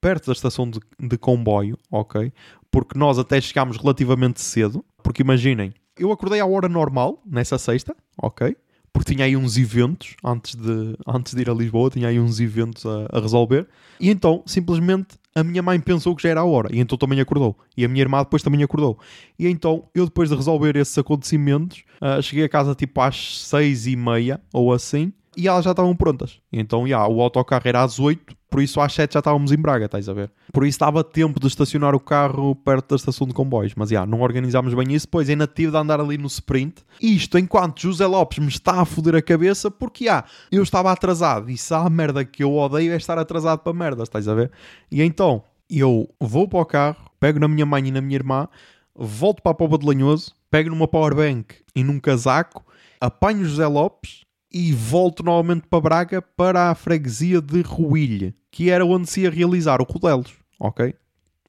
[0.00, 2.32] perto da estação de, de comboio, ok?
[2.70, 4.82] Porque nós até chegámos relativamente cedo.
[5.10, 8.56] Porque imaginem, eu acordei à hora normal, nessa sexta, ok?
[8.92, 12.40] porque tinha aí uns eventos antes de, antes de ir a Lisboa, tinha aí uns
[12.40, 13.66] eventos a, a resolver.
[14.00, 17.20] E então, simplesmente, a minha mãe pensou que já era a hora, e então também
[17.20, 17.56] acordou.
[17.76, 18.98] E a minha irmã depois também acordou.
[19.38, 23.86] E então, eu depois de resolver esses acontecimentos, uh, cheguei a casa tipo às seis
[23.86, 26.40] e meia, ou assim, e elas já estavam prontas.
[26.52, 29.56] E então, já, o autocarro era às oito, por isso às 7 já estávamos em
[29.56, 30.30] Braga, estás a ver?
[30.52, 33.74] Por isso estava tempo de estacionar o carro perto da estação de comboios.
[33.76, 35.06] Mas já, não organizámos bem isso.
[35.06, 36.82] Depois ainda tive de andar ali no sprint.
[37.00, 41.48] Isto enquanto José Lopes me está a foder a cabeça porque já, eu estava atrasado.
[41.50, 44.50] E se há merda que eu odeio é estar atrasado para merda, estás a ver?
[44.90, 48.48] E então eu vou para o carro, pego na minha mãe e na minha irmã,
[48.94, 52.64] volto para a Poba de Lanhoso, pego numa powerbank e num casaco,
[53.00, 58.84] apanho José Lopes e volto novamente para Braga para a freguesia de Ruilhe, que era
[58.84, 60.94] onde se ia realizar o Rodelos, ok?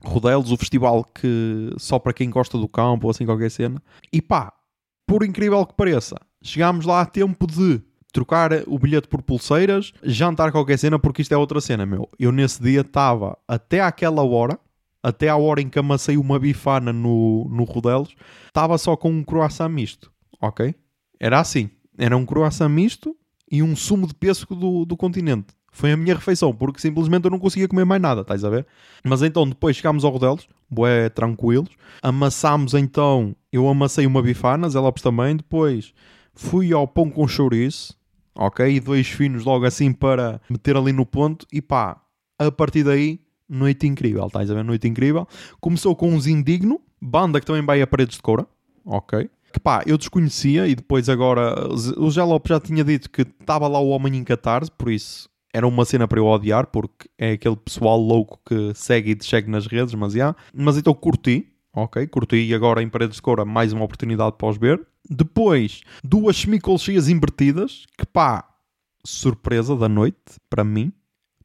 [0.04, 3.82] Rodelos, o festival que só para quem gosta do campo ou assim qualquer cena.
[4.12, 4.54] E pá,
[5.06, 10.52] por incrível que pareça, chegámos lá a tempo de trocar o bilhete por pulseiras, jantar
[10.52, 12.10] qualquer cena, porque isto é outra cena, meu.
[12.20, 14.60] Eu nesse dia estava até àquela hora,
[15.02, 18.16] até à hora em que amassei uma bifana no, no Rodelos,
[18.48, 20.76] estava só com um croissant misto, ok?
[21.20, 21.70] Era assim.
[21.98, 23.16] Era um croissant misto
[23.52, 25.54] e um sumo de pêssego do, do continente.
[25.72, 28.68] Foi a minha refeição, porque simplesmente eu não conseguia comer mais nada, estás a ver?
[29.04, 31.70] Mas então depois chegámos ao Rodelos, bué tranquilos,
[32.02, 35.94] amassámos então, eu amassei uma bifana, Zé Lopes também, depois
[36.34, 37.98] fui ao pão com chouriço,
[38.36, 38.76] ok?
[38.76, 42.02] E dois finos logo assim para meter ali no ponto e pá,
[42.38, 44.64] a partir daí, noite incrível, estás a ver?
[44.64, 45.26] Noite incrível.
[45.62, 48.46] Começou com uns Indigno, banda que também vai a Paredes de Coura,
[48.86, 49.30] ok?
[49.52, 53.80] que pá, eu desconhecia e depois agora o Lopes já tinha dito que estava lá
[53.80, 57.56] o homem em catarse, por isso era uma cena para eu odiar, porque é aquele
[57.56, 60.36] pessoal louco que segue e te segue nas redes, mas já.
[60.54, 64.48] Mas então curti, ok, curti e agora em Paredes de Cora mais uma oportunidade para
[64.48, 64.82] os ver.
[65.10, 68.48] Depois, duas semicolchias invertidas, que pá,
[69.06, 70.18] surpresa da noite,
[70.50, 70.92] para mim.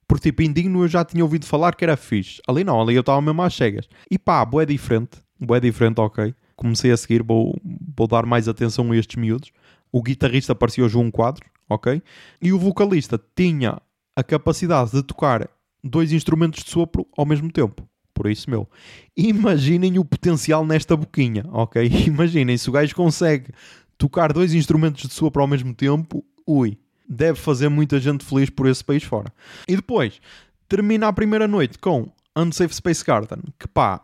[0.07, 2.41] Porque tipo, indigno eu já tinha ouvido falar que era fixe.
[2.47, 3.89] Ali não, ali eu estava mesmo às cegas.
[4.09, 7.55] E pá, boé diferente, boé diferente, ok comecei a seguir, vou,
[7.97, 9.53] vou dar mais atenção a estes miúdos.
[9.93, 12.03] O guitarrista parecia o João Quadros, ok?
[12.41, 13.81] E o vocalista tinha
[14.17, 15.49] a capacidade de tocar
[15.85, 17.87] dois instrumentos de sopro ao mesmo tempo.
[18.15, 18.67] Por isso, meu,
[19.15, 21.87] imaginem o potencial nesta boquinha, ok?
[22.09, 23.53] Imaginem, se o gajo consegue
[23.99, 28.67] tocar dois instrumentos de sopro ao mesmo tempo, ui, deve fazer muita gente feliz por
[28.67, 29.31] esse país fora.
[29.69, 30.19] E depois,
[30.67, 34.03] termina a primeira noite com Unsafe Space Garden, que pá,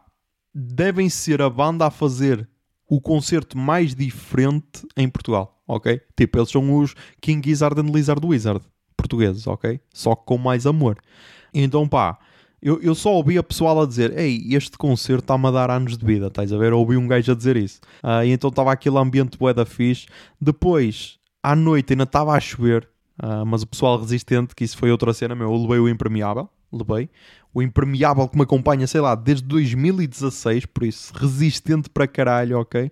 [0.55, 2.47] devem ser a banda a fazer
[2.87, 6.03] o concerto mais diferente em Portugal, ok?
[6.15, 8.63] Tipo, eles são os King Gizzard and Lizard Wizard
[9.13, 9.81] portugueses, ok?
[9.93, 10.97] Só que com mais amor.
[11.53, 12.19] Então, pá,
[12.61, 15.99] eu, eu só ouvi a pessoal a dizer: Ei, este concerto está-me a dar anos
[15.99, 16.73] de vida, estás a ver?
[16.73, 17.81] Eu ouvi um gajo a dizer isso.
[18.03, 20.07] Uh, e então estava aquele ambiente bué da fixe.
[20.41, 22.89] Depois, à noite, ainda estava a chover,
[23.23, 26.49] uh, mas o pessoal resistente, que isso foi outra cena, meu, eu levei o impermeável,
[26.73, 27.11] levei
[27.55, 32.91] o impermeável que me acompanha, sei lá, desde 2016, por isso, resistente para caralho, ok?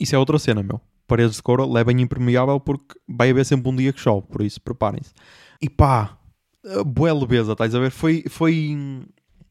[0.00, 0.80] Isso é outra cena, meu.
[1.08, 4.60] Paredes de couro, levem impermeável porque vai haver sempre um dia que chove, por isso,
[4.60, 5.12] preparem-se.
[5.60, 6.16] E pá,
[6.86, 7.90] boa leveza, estás a ver?
[7.90, 8.76] Foi, foi,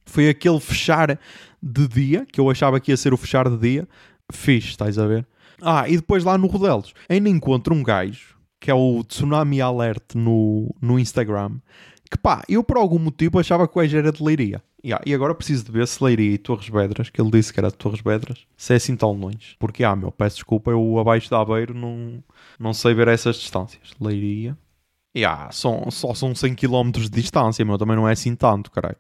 [0.06, 1.20] foi aquele fechar
[1.62, 3.88] de dia, que eu achava que ia ser o fechar de dia,
[4.32, 5.28] fixe, estás a ver?
[5.62, 10.16] Ah, e depois lá no Rodelos, ainda encontro um gajo, que é o Tsunami Alert
[10.16, 11.60] no, no Instagram,
[12.10, 14.62] que pá, eu por algum motivo achava que o gajo era de Leiria.
[14.84, 17.60] Yeah, e agora preciso de ver se Leiria e Torres Vedras, que ele disse que
[17.60, 19.56] era de Torres Vedras, se é assim tão longe.
[19.60, 22.24] Porque, ah, meu, peço desculpa, eu abaixo da Aveiro não,
[22.60, 23.94] não sei ver essas distâncias.
[24.00, 24.58] Leiria.
[25.16, 28.98] Yeah, são, só são 100 km de distância, meu, também não é assim tanto, caralho.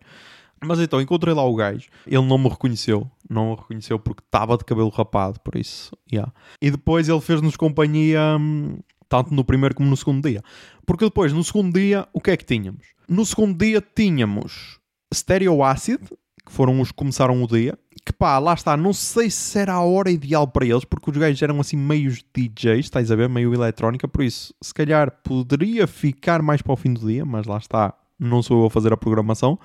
[0.65, 4.57] Mas então, encontrei lá o gajo, ele não me reconheceu, não me reconheceu porque estava
[4.57, 6.33] de cabelo rapado, por isso, yeah.
[6.59, 10.41] E depois ele fez-nos companhia, hum, tanto no primeiro como no segundo dia.
[10.85, 12.96] Porque depois, no segundo dia, o que é que tínhamos?
[13.09, 14.79] No segundo dia tínhamos
[15.13, 16.01] Stereo Acid,
[16.45, 17.77] que foram os que começaram o dia.
[18.05, 21.17] Que pá, lá está, não sei se era a hora ideal para eles, porque os
[21.17, 25.85] gajos eram assim meios DJs, estás a ver, meio eletrónica, por isso, se calhar poderia
[25.85, 28.93] ficar mais para o fim do dia, mas lá está, não sou eu a fazer
[28.93, 29.59] a programação.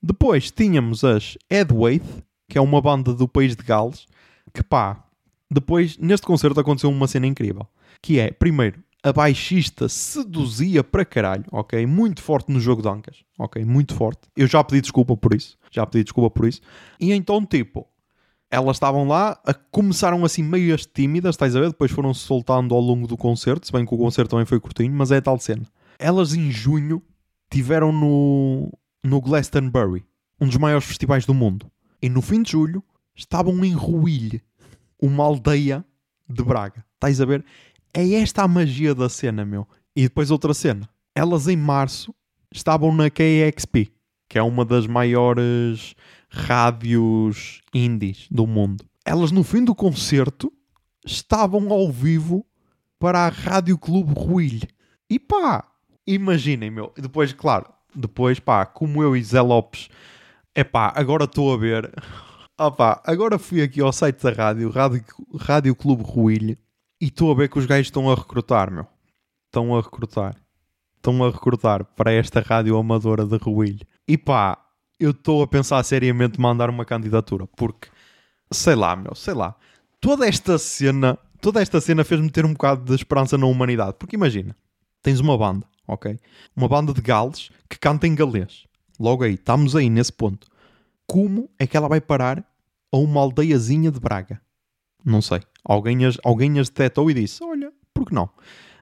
[0.00, 4.06] Depois tínhamos as Edwaith, que é uma banda do país de Gales,
[4.54, 5.04] que pá,
[5.50, 7.66] depois neste concerto aconteceu uma cena incrível,
[8.00, 11.86] que é, primeiro, a baixista seduzia para caralho, ok?
[11.86, 13.64] Muito forte no jogo de ancas, ok?
[13.64, 14.22] Muito forte.
[14.36, 16.60] Eu já pedi desculpa por isso, já pedi desculpa por isso.
[17.00, 17.86] E então, tipo,
[18.50, 21.68] elas estavam lá, a, começaram assim meias tímidas, estás a ver?
[21.68, 24.58] Depois foram se soltando ao longo do concerto, se bem que o concerto também foi
[24.58, 25.66] curtinho, mas é tal cena.
[25.98, 27.02] Elas em junho
[27.50, 30.04] tiveram no, no Glastonbury,
[30.40, 31.70] um dos maiores festivais do mundo.
[32.00, 32.82] E no fim de julho
[33.14, 34.42] estavam em Ruilhe,
[35.00, 35.84] uma aldeia
[36.28, 36.84] de Braga.
[36.94, 37.44] Estás a ver?
[37.92, 39.66] É esta a magia da cena, meu.
[39.94, 40.88] E depois outra cena.
[41.14, 42.14] Elas em março
[42.52, 43.90] estavam na KXP,
[44.28, 45.94] que é uma das maiores
[46.28, 48.84] rádios indies do mundo.
[49.04, 50.52] Elas no fim do concerto
[51.04, 52.46] estavam ao vivo
[52.98, 54.68] para a Rádio Clube Ruilho.
[55.08, 55.64] E pá,
[56.06, 56.92] imaginem, meu.
[56.96, 59.88] Depois, claro, depois, pá, como eu e Zé Lopes,
[60.54, 61.90] é pá, agora estou a ver.
[62.60, 65.04] Ah pá, agora fui aqui ao site da rádio, Rádio,
[65.38, 66.58] rádio Clube Ruilho,
[67.00, 68.86] e estou a ver que os gajos estão a recrutar, meu.
[69.46, 70.36] Estão a recrutar.
[70.96, 73.86] Estão a recrutar para esta rádio amadora de Ruilho.
[74.06, 74.58] E pá,
[74.98, 77.88] eu estou a pensar seriamente mandar uma candidatura, porque,
[78.50, 79.54] sei lá, meu, sei lá.
[80.00, 83.96] Toda esta cena, toda esta cena fez-me ter um bocado de esperança na humanidade.
[83.98, 84.56] Porque imagina,
[85.02, 86.18] tens uma banda, ok?
[86.56, 88.64] Uma banda de gales que canta em galês.
[88.98, 90.48] Logo aí, estamos aí nesse ponto.
[91.06, 92.44] Como é que ela vai parar
[92.92, 94.40] a uma aldeiazinha de Braga?
[95.04, 95.40] Não sei.
[95.64, 98.28] Alguém as, alguém as detectou e disse: Olha, por que não?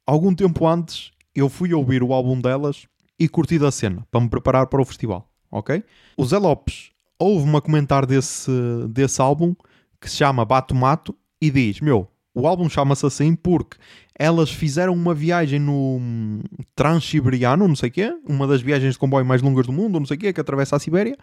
[0.07, 2.87] Algum tempo antes, eu fui ouvir o álbum delas
[3.19, 5.83] e curti da cena para me preparar para o festival, ok?
[6.17, 8.51] O Zé Lopes ouve-me a comentar desse,
[8.89, 9.55] desse álbum
[10.01, 13.79] que se chama Bato Mato e diz: Meu, o álbum chama-se assim porque
[14.19, 16.43] elas fizeram uma viagem no hum,
[16.75, 20.07] Transiberiano, não sei o quê, uma das viagens de comboio mais longas do mundo, não
[20.07, 21.17] sei o quê, que atravessa a Sibéria,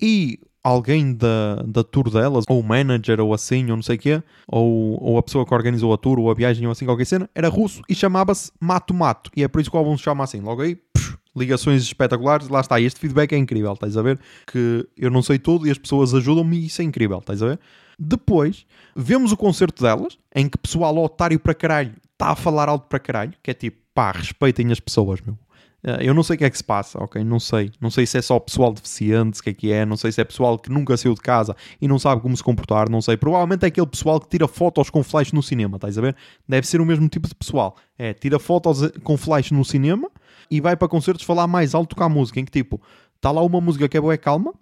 [0.00, 3.98] e alguém da, da tour delas, ou o manager, ou assim, ou não sei o
[3.98, 7.04] quê, ou, ou a pessoa que organizou a tour, ou a viagem, ou assim, qualquer
[7.04, 9.30] cena, era russo e chamava-se Mato Mato.
[9.36, 10.40] E é por isso que o álbum se chama assim.
[10.40, 12.80] Logo aí, psh, ligações espetaculares, lá está.
[12.80, 14.18] Este feedback é incrível, estás a ver?
[14.44, 17.46] Que eu não sei tudo e as pessoas ajudam-me e isso é incrível, estás a
[17.46, 17.60] ver?
[17.96, 22.88] Depois, vemos o concerto delas, em que pessoal otário para caralho está a falar alto
[22.88, 25.38] para caralho, que é tipo, pá, respeitem as pessoas, meu.
[25.86, 27.22] Eh, Eu não sei o que é que se passa, ok?
[27.22, 27.70] Não sei.
[27.80, 29.86] Não sei se é só pessoal deficiente, o que é que é.
[29.86, 32.42] Não sei se é pessoal que nunca saiu de casa e não sabe como se
[32.42, 32.90] comportar.
[32.90, 33.16] Não sei.
[33.16, 36.16] Provavelmente é aquele pessoal que tira fotos com flash no cinema, estás a ver?
[36.48, 37.76] Deve ser o mesmo tipo de pessoal.
[37.96, 40.10] É, tira fotos com flash no cinema
[40.50, 42.40] e vai para concertos falar mais alto que a música.
[42.40, 42.80] Em que tipo,
[43.14, 44.52] está lá uma música que é boa calma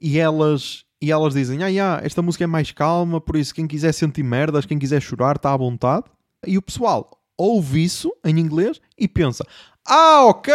[0.00, 3.66] e elas, e elas dizem: Ah, yeah, esta música é mais calma, por isso quem
[3.66, 6.04] quiser sentir merdas, quem quiser chorar, está à vontade.
[6.46, 9.44] E o pessoal ouve isso em inglês e pensa:
[9.86, 10.50] Ah, ok,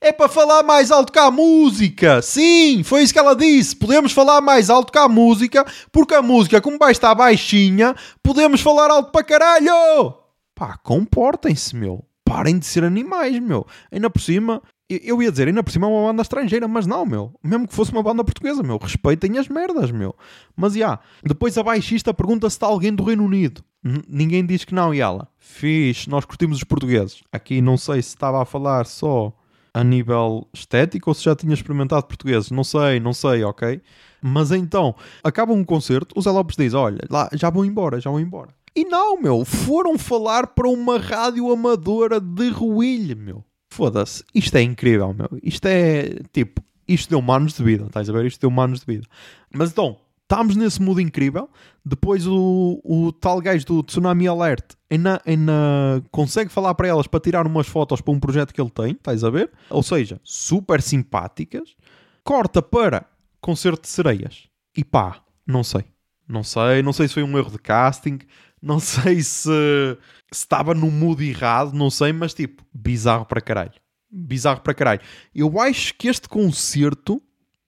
[0.00, 2.22] é para falar mais alto que a música.
[2.22, 3.74] Sim, foi isso que ela disse.
[3.74, 8.60] Podemos falar mais alto que a música, porque a música, como vai estar baixinha, podemos
[8.60, 10.14] falar alto para caralho.
[10.54, 12.04] Pá, comportem-se, meu.
[12.24, 13.66] Parem de ser animais, meu.
[13.90, 14.62] Ainda por cima,
[15.02, 17.32] eu- ia dizer, ainda por cima é uma banda estrangeira, mas não, meu.
[17.42, 18.78] Mesmo que fosse uma banda portuguesa, meu.
[18.78, 20.14] Respeitem as merdas, meu.
[20.56, 20.98] Mas, já.
[21.22, 23.62] Depois a baixista pergunta se está alguém do Reino Unido.
[24.08, 25.28] Ninguém diz que não, e ela.
[25.38, 27.22] Fixe, nós curtimos os portugueses.
[27.32, 29.32] Aqui não sei se estava a falar só
[29.74, 32.50] a nível estético ou se já tinha experimentado portugueses.
[32.50, 33.80] Não sei, não sei, ok?
[34.20, 38.08] Mas então, acaba um concerto, o Zé Lopes diz, olha, lá, já vão embora, já
[38.10, 38.50] vão embora.
[38.74, 43.44] E não, meu, foram falar para uma rádio amadora de Ruilho, meu.
[43.72, 45.30] Foda-se, isto é incrível, meu.
[45.42, 48.26] Isto é, tipo, isto deu manos de vida, estás a ver?
[48.26, 49.06] Isto deu manos de vida.
[49.50, 51.48] Mas então, estamos nesse mood incrível.
[51.82, 57.18] Depois o, o tal gajo do Tsunami Alert ainda, ainda consegue falar para elas para
[57.18, 59.50] tirar umas fotos para um projeto que ele tem, estás a ver?
[59.70, 61.74] Ou seja, super simpáticas.
[62.22, 63.06] Corta para
[63.40, 64.48] concerto de sereias.
[64.76, 65.86] E pá, não sei.
[66.28, 68.18] Não sei, não sei se foi um erro de casting,
[68.62, 69.98] não sei se, se
[70.30, 73.72] estava no mood errado, não sei, mas tipo, bizarro para caralho.
[74.10, 75.00] Bizarro para caralho.
[75.34, 77.20] Eu acho que este concerto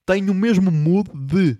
[0.05, 1.57] tem o mesmo mood de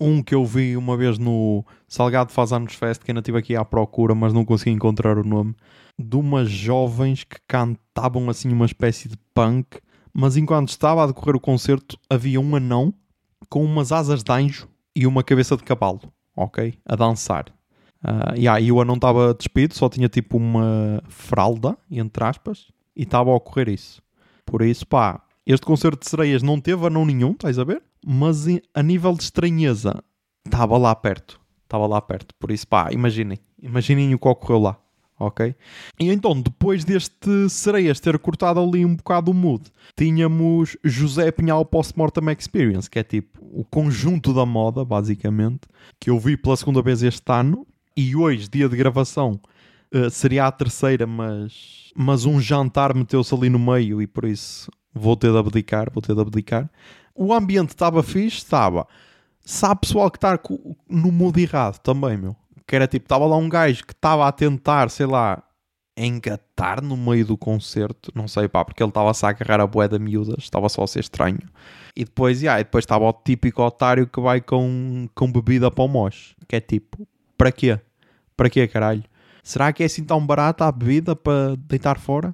[0.00, 3.54] um que eu vi uma vez no Salgado Faz Anos Fest, que ainda estive aqui
[3.54, 5.54] à procura, mas não consegui encontrar o nome,
[5.96, 9.78] de umas jovens que cantavam assim uma espécie de punk,
[10.12, 12.92] mas enquanto estava a decorrer o concerto havia um anão
[13.48, 16.00] com umas asas de anjo e uma cabeça de cavalo,
[16.36, 16.74] ok?
[16.84, 17.44] A dançar.
[18.04, 23.02] Uh, e aí o anão estava despido, só tinha tipo uma fralda, entre aspas, e
[23.02, 24.02] estava a ocorrer isso.
[24.44, 27.82] Por isso, pá, este concerto de sereias não teve anão nenhum, estás a ver?
[28.04, 30.02] Mas a nível de estranheza,
[30.44, 31.40] estava lá perto.
[31.64, 32.34] Estava lá perto.
[32.38, 33.38] Por isso, pá, imaginem.
[33.60, 34.76] Imaginem o que ocorreu lá.
[35.18, 35.54] Ok?
[36.00, 41.64] E então, depois deste Sereias ter cortado ali um bocado o mood, tínhamos José Pinhal
[41.64, 45.60] Post-Mortem Experience, que é tipo o conjunto da moda, basicamente,
[46.00, 47.64] que eu vi pela segunda vez este ano.
[47.96, 49.40] E hoje, dia de gravação,
[49.92, 54.70] eh, seria a terceira, mas, mas um jantar meteu-se ali no meio e por isso
[54.94, 56.70] vou ter de abdicar, vou ter de abdicar.
[57.14, 58.86] O ambiente estava fixe, estava.
[59.44, 60.38] Sabe pessoal que está
[60.88, 62.36] no mood errado também, meu.
[62.66, 65.42] Que era tipo, estava lá um gajo que estava a tentar, sei lá,
[65.96, 69.98] engatar no meio do concerto, não sei pá, porque ele estava-se a agarrar a boeda
[69.98, 71.40] miúdas, estava só a ser estranho.
[71.94, 75.84] E depois, yeah, e depois estava o típico otário que vai com, com bebida para
[75.84, 77.06] o moche, que é tipo,
[77.42, 77.76] para quê?
[78.36, 79.02] Para quê, caralho?
[79.42, 82.32] Será que é assim tão barata a bebida para deitar fora?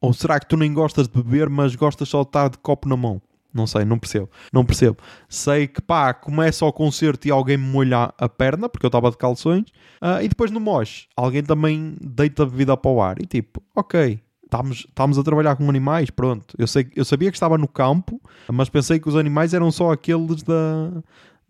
[0.00, 2.88] Ou será que tu nem gostas de beber, mas gostas só de estar de copo
[2.88, 3.22] na mão?
[3.54, 4.28] Não sei, não percebo.
[4.52, 4.96] Não percebo.
[5.28, 9.08] Sei que pá, começa o concerto e alguém me molha a perna, porque eu estava
[9.12, 9.68] de calções,
[10.02, 13.22] uh, e depois no mosh, alguém também deita a bebida para o ar.
[13.22, 16.56] E tipo, ok, estamos, estamos a trabalhar com animais, pronto.
[16.58, 19.92] Eu, sei, eu sabia que estava no campo, mas pensei que os animais eram só
[19.92, 20.90] aqueles da,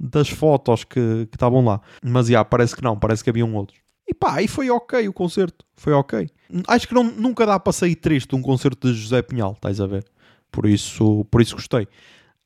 [0.01, 1.81] das fotos que, estavam lá.
[2.03, 3.79] Mas já, parece que não, parece que haviam outros.
[4.09, 6.29] E pá, e foi ok o concerto, foi ok.
[6.67, 9.87] Acho que não, nunca dá para sair triste um concerto de José Pinhal, estás a
[9.87, 10.05] ver?
[10.51, 11.87] Por isso, por isso gostei.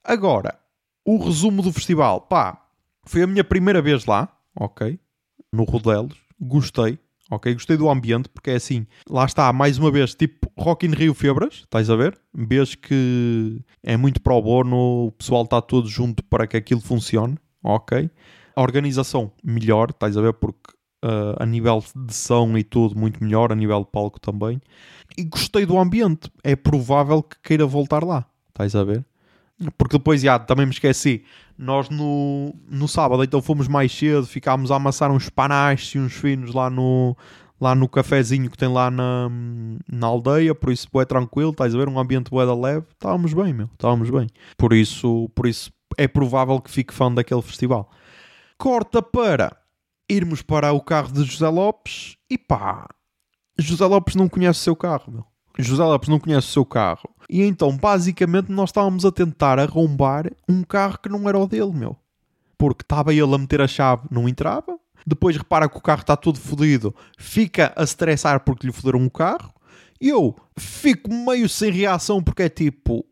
[0.03, 0.59] Agora,
[1.05, 2.23] o resumo do festival.
[2.23, 2.61] Pá,
[3.05, 4.99] foi a minha primeira vez lá, ok?
[5.53, 6.19] No Rodelos.
[6.41, 6.99] Gostei,
[7.31, 7.55] ok?
[7.55, 11.15] Gostei do ambiente, porque é assim, lá está, mais uma vez, tipo Rock in Rio
[11.15, 12.19] Febras, estás a ver?
[12.35, 17.39] Vês que é muito pro bono, o pessoal está todo junto para que aquilo funcione,
[17.65, 18.11] ok?
[18.55, 20.35] A organização melhor, estás a ver?
[20.35, 20.71] Porque
[21.05, 24.61] uh, a nível de som e tudo, muito melhor, a nível de palco também.
[25.17, 26.31] E gostei do ambiente.
[26.43, 28.27] É provável que queira voltar lá.
[28.49, 29.05] Estás a ver?
[29.79, 31.25] Porque depois, já, também me esqueci.
[31.57, 36.13] Nós no, no sábado, então fomos mais cedo, ficámos a amassar uns panaches e uns
[36.13, 37.17] finos lá no,
[37.61, 39.31] lá no cafezinho que tem lá na,
[39.89, 41.89] na aldeia, por isso é tranquilo, estás a ver?
[41.89, 44.27] Um ambiente bué da leve, estávamos bem, meu, estávamos bem.
[44.57, 47.91] Por isso, por isso é provável que fique fã daquele festival.
[48.59, 49.57] Corta para
[50.09, 52.87] irmos para o carro de José Lopes e pá,
[53.59, 55.25] José Lopes não conhece o seu carro, meu.
[55.59, 57.09] José Lopes não conhece o seu carro.
[57.29, 61.73] E então, basicamente, nós estávamos a tentar arrombar um carro que não era o dele,
[61.73, 61.97] meu.
[62.59, 64.79] Porque estava ele a meter a chave, não entrava.
[65.07, 69.11] Depois repara que o carro está todo fodido, fica a estressar porque lhe foderam o
[69.11, 69.53] carro.
[70.01, 73.05] E eu fico meio sem reação porque é tipo,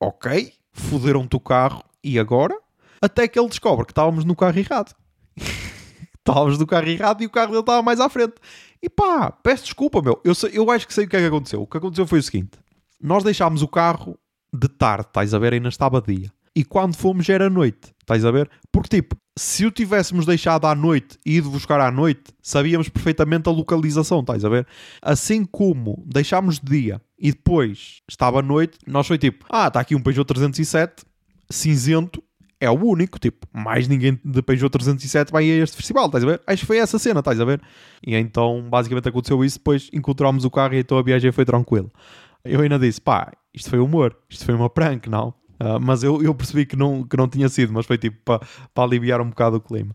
[0.00, 2.56] ok, foderam-te o carro e agora?
[3.00, 4.94] Até que ele descobre que estávamos no carro errado.
[6.18, 8.34] estávamos no carro errado e o carro dele estava mais à frente.
[8.82, 10.20] E pá, peço desculpa, meu.
[10.24, 11.62] Eu, sei, eu acho que sei o que é que aconteceu.
[11.62, 12.58] O que aconteceu foi o seguinte:
[13.00, 14.18] nós deixámos o carro
[14.52, 15.54] de tarde, estás a ver?
[15.54, 16.30] Ainda estava dia.
[16.54, 18.50] E quando fomos já era noite, estás a ver?
[18.72, 23.48] Porque tipo, se o tivéssemos deixado à noite e ido buscar à noite, sabíamos perfeitamente
[23.48, 24.66] a localização, estás a ver?
[25.00, 29.80] Assim como deixámos de dia e depois estava à noite, nós foi tipo, ah, está
[29.80, 31.04] aqui um Peugeot 307
[31.50, 32.22] cinzento,
[32.60, 36.26] é o único, tipo, mais ninguém de Peugeot 307 vai a este festival, estás a
[36.26, 36.42] ver?
[36.46, 37.60] Acho que foi essa cena, estás a ver?
[38.06, 41.88] E então, basicamente aconteceu isso, depois encontramos o carro e então a viagem foi tranquila.
[42.44, 45.28] Eu ainda disse, pá, isto foi humor, isto foi uma prank, não?
[45.60, 48.46] Uh, mas eu, eu percebi que não, que não tinha sido, mas foi tipo para
[48.72, 49.94] pa aliviar um bocado o clima.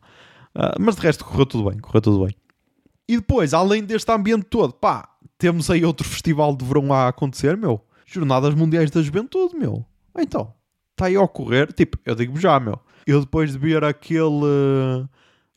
[0.56, 2.36] Uh, mas de resto correu tudo bem, correu tudo bem.
[3.08, 7.56] E depois, além deste ambiente todo, pá, temos aí outro festival de verão a acontecer,
[7.58, 7.82] meu.
[8.06, 9.86] Jornadas Mundiais da Juventude, meu.
[10.18, 10.54] Então,
[10.96, 11.72] está aí a ocorrer.
[11.74, 12.80] Tipo, eu digo já, meu.
[13.06, 15.06] Eu depois de ver aquele,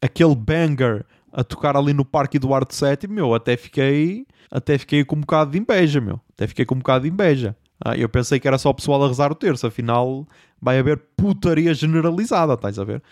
[0.03, 5.17] aquele banger a tocar ali no Parque Eduardo VII, meu, até fiquei, até fiquei com
[5.17, 6.21] um bocado de inveja, meu.
[6.35, 7.57] Até fiquei com um bocado de inveja.
[7.83, 10.27] Ah, eu pensei que era só o pessoal a rezar o terço, afinal
[10.61, 13.03] vai haver putaria generalizada, estás a ver?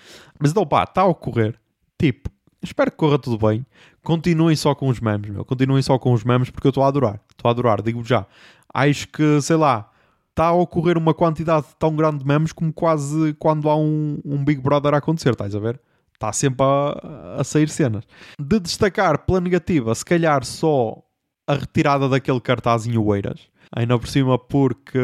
[0.40, 1.54] Mas então, pá, está a ocorrer.
[1.98, 2.28] Tipo,
[2.60, 3.64] espero que corra tudo bem.
[4.02, 5.44] Continuem só com os memes, meu.
[5.44, 7.20] Continuem só com os memes porque eu estou a adorar.
[7.30, 8.26] Estou a adorar, digo já.
[8.74, 9.88] Acho que, sei lá,
[10.36, 14.44] está a ocorrer uma quantidade tão grande de memes como quase quando há um, um
[14.44, 15.80] Big Brother a acontecer, estás a ver?
[16.12, 18.04] Está sempre a, a sair cenas.
[18.38, 21.02] De destacar pela negativa, se calhar só
[21.46, 23.48] a retirada daquele cartaz em Oeiras.
[23.74, 24.98] Ainda por cima porque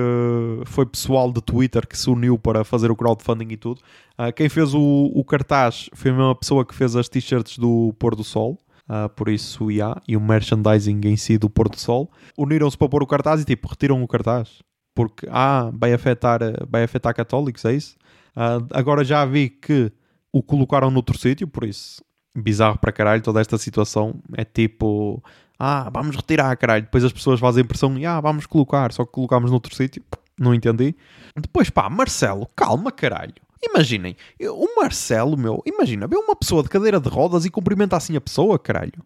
[0.66, 3.80] foi pessoal de Twitter que se uniu para fazer o crowdfunding e tudo.
[4.18, 7.94] Uh, quem fez o, o, cartaz foi a mesma pessoa que fez as t-shirts do
[7.98, 8.58] Pôr do Sol.
[8.82, 12.10] Uh, por isso, yeah, e o merchandising em si do Pôr do Sol.
[12.36, 14.60] Uniram-se para pôr o cartaz e tipo, retiram o cartaz
[14.94, 17.96] porque ah, vai afetar, vai afetar católicos, é isso?
[18.36, 19.92] Uh, agora já vi que
[20.32, 22.02] o colocaram noutro sítio, por isso
[22.34, 24.14] bizarro para caralho toda esta situação.
[24.36, 25.22] É tipo,
[25.58, 26.84] ah, vamos retirar, caralho.
[26.84, 30.02] Depois as pessoas fazem pressão e ah, vamos colocar, só que colocámos noutro sítio.
[30.38, 30.94] Não entendi.
[31.36, 33.34] Depois, pá, Marcelo, calma, caralho.
[33.62, 38.16] Imaginem, o Marcelo, meu, imagina, vê uma pessoa de cadeira de rodas e cumprimenta assim
[38.16, 39.04] a pessoa, caralho.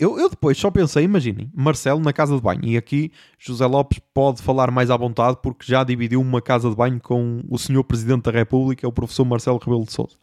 [0.00, 2.64] Eu, eu, depois só pensei, imaginem, Marcelo na casa de banho.
[2.64, 6.74] E aqui José Lopes pode falar mais à vontade porque já dividiu uma casa de
[6.74, 10.16] banho com o senhor Presidente da República, o professor Marcelo Rebelo de Sousa.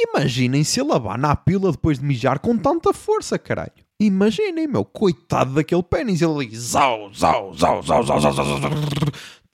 [0.00, 3.72] Imaginem se ele lavar na pila depois de mijar com tanta força, caralho.
[3.98, 6.22] Imaginem, meu, coitado daquele pênis.
[6.22, 8.70] Ele ali, zau, zau, zau, zau, zau, zau, zau, zau.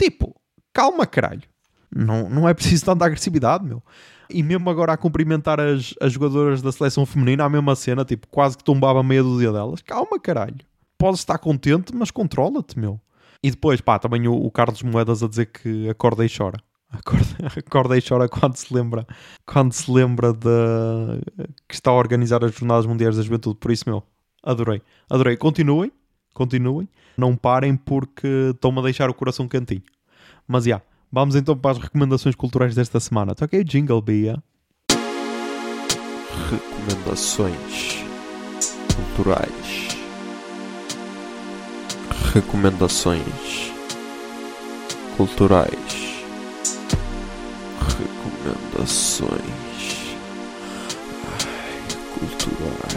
[0.01, 0.34] Tipo,
[0.72, 1.42] calma, caralho.
[1.94, 3.82] Não, não é preciso tanta agressividade, meu.
[4.31, 8.26] E mesmo agora a cumprimentar as, as jogadoras da seleção feminina, a mesma cena, tipo,
[8.29, 9.81] quase que tombava meia dúzia delas.
[9.83, 10.59] Calma, caralho.
[10.99, 13.01] Podes estar contente, mas controla-te, meu.
[13.43, 16.59] E depois, pá, também o, o, Carlos Moedas a dizer que acorda e chora.
[16.91, 19.07] Acorda, acorda e chora quando se lembra
[19.45, 21.20] quando se lembra de
[21.68, 23.59] que está a organizar as Jornadas Mundiais da Juventude.
[23.61, 24.03] Por isso, meu,
[24.43, 25.37] adorei, adorei.
[25.37, 25.93] Continuem,
[26.33, 26.89] continuem.
[27.14, 29.83] Não parem porque estão-me a deixar o coração quentinho.
[30.47, 33.34] Mas já, yeah, vamos então para as recomendações culturais desta semana.
[33.34, 34.42] Toquei o jingle, Bia.
[36.50, 38.04] Recomendações
[38.94, 39.88] culturais.
[42.34, 43.72] Recomendações
[45.16, 46.24] culturais.
[47.98, 49.28] Recomendações
[51.24, 51.82] Ai,
[52.14, 52.88] culturais.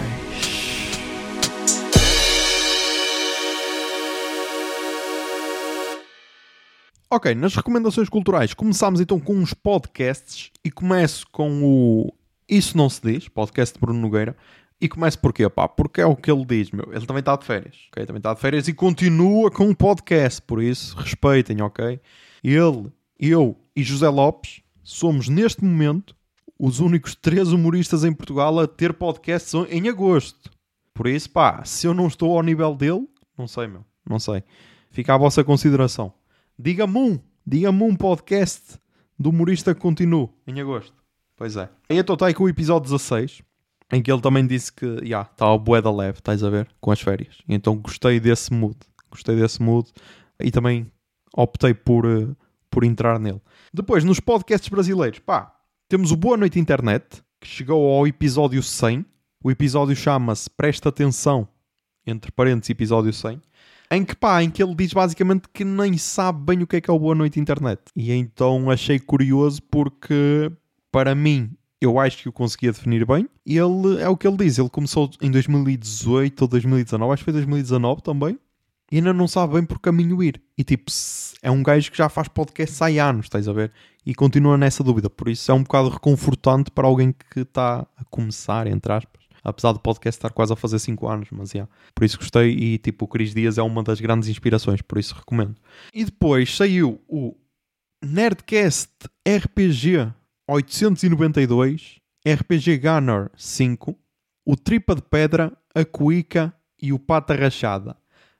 [7.13, 12.13] Ok, nas recomendações culturais começámos então com uns podcasts e começo com o
[12.47, 14.33] Isso Não Se Diz, podcast de Bruno Nogueira.
[14.79, 15.67] E começo porquê, pá?
[15.67, 16.87] Porque é o que ele diz, meu.
[16.89, 18.05] Ele também está de férias, ok?
[18.05, 21.99] Também está de férias e continua com um podcast, por isso respeitem, ok?
[22.41, 22.89] Ele,
[23.19, 26.15] eu e José Lopes somos neste momento
[26.57, 30.49] os únicos três humoristas em Portugal a ter podcasts em agosto.
[30.93, 33.05] Por isso, pá, se eu não estou ao nível dele,
[33.37, 34.45] não sei, meu, não sei.
[34.91, 36.13] Fica à vossa consideração.
[36.63, 38.77] Diga-me um, diga-me um podcast
[39.17, 40.93] do humorista que continua em agosto.
[41.35, 41.67] Pois é.
[41.89, 43.41] E então está aí com o episódio 16,
[43.91, 46.51] em que ele também disse que, já, yeah, está a bué da leve, estás a
[46.51, 47.39] ver, com as férias.
[47.49, 48.77] Então gostei desse mood,
[49.09, 49.91] gostei desse mood
[50.39, 50.85] e também
[51.35, 52.37] optei por, uh,
[52.69, 53.41] por entrar nele.
[53.73, 55.51] Depois, nos podcasts brasileiros, pá,
[55.89, 59.03] temos o Boa Noite Internet, que chegou ao episódio 100.
[59.43, 61.47] O episódio chama-se Presta Atenção,
[62.05, 63.41] entre parênteses, episódio 100
[63.91, 66.81] em que pá, em que ele diz basicamente que nem sabe bem o que é
[66.81, 67.81] que é o Boa Noite Internet.
[67.93, 70.49] E então achei curioso porque,
[70.89, 73.27] para mim, eu acho que o conseguia definir bem.
[73.45, 77.33] Ele, é o que ele diz, ele começou em 2018 ou 2019, acho que foi
[77.33, 78.39] 2019 também.
[78.89, 80.41] E ainda não sabe bem por caminho ir.
[80.57, 80.89] E tipo,
[81.41, 83.71] é um gajo que já faz podcast há anos, estás a ver?
[84.05, 85.09] E continua nessa dúvida.
[85.09, 89.71] Por isso é um bocado reconfortante para alguém que está a começar, entre aspas apesar
[89.73, 91.71] do podcast estar quase a fazer 5 anos, mas yeah.
[91.95, 95.15] por isso gostei e tipo o Cris Dias é uma das grandes inspirações, por isso
[95.15, 95.55] recomendo.
[95.93, 97.35] E depois saiu o
[98.03, 98.91] Nerdcast
[99.27, 100.11] RPG
[100.47, 103.97] 892, RPG Gunner 5,
[104.45, 107.95] o Tripa de Pedra, a Cuica e o Pata Rachada.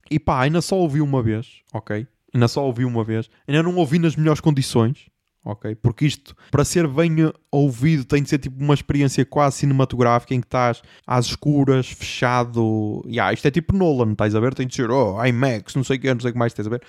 [0.09, 2.05] E pá, ainda só ouvi uma vez, ok?
[2.33, 3.29] Ainda só ouvi uma vez.
[3.47, 5.09] Ainda não ouvi nas melhores condições,
[5.43, 5.75] ok?
[5.75, 7.15] Porque isto, para ser bem
[7.51, 13.03] ouvido, tem de ser tipo uma experiência quase cinematográfica em que estás às escuras, fechado.
[13.05, 14.53] Yeah, isto é tipo Nolan, estás a ver?
[14.53, 16.67] Tem de ser, oh, IMAX, não sei o que, não sei o que mais, estás
[16.67, 16.81] a ver?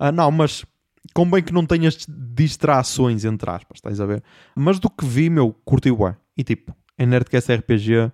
[0.00, 0.64] Uh, não, mas
[1.14, 4.22] com bem que não tenhas distrações, entre aspas, estás a ver?
[4.54, 8.10] Mas do que vi, meu, curti o E tipo, em Nerdcast RPG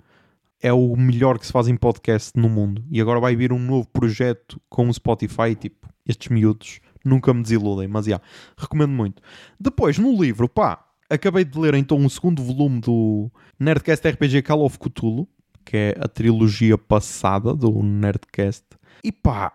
[0.60, 2.84] é o melhor que se faz em podcast no mundo.
[2.90, 7.42] E agora vai vir um novo projeto com o Spotify, tipo, estes miúdos nunca me
[7.42, 8.24] desiludem, mas já, yeah,
[8.56, 9.22] recomendo muito.
[9.58, 14.42] Depois, no livro, pá, acabei de ler então o um segundo volume do Nerdcast RPG
[14.42, 15.28] Call of Cthulhu,
[15.64, 18.64] que é a trilogia passada do Nerdcast.
[19.04, 19.52] E pá,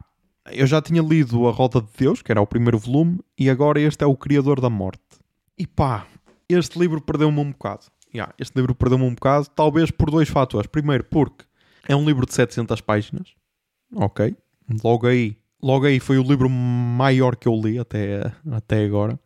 [0.51, 3.79] eu já tinha lido A Roda de Deus, que era o primeiro volume, e agora
[3.79, 5.01] este é o Criador da Morte.
[5.57, 6.07] E pá,
[6.47, 7.85] este livro perdeu-me um bocado.
[8.13, 10.67] Yeah, este livro perdeu-me um bocado, talvez por dois fatores.
[10.67, 11.45] Primeiro, porque
[11.87, 13.33] é um livro de 700 páginas.
[13.93, 14.35] Ok.
[14.83, 19.19] Logo aí logo aí foi o livro maior que eu li até, até agora.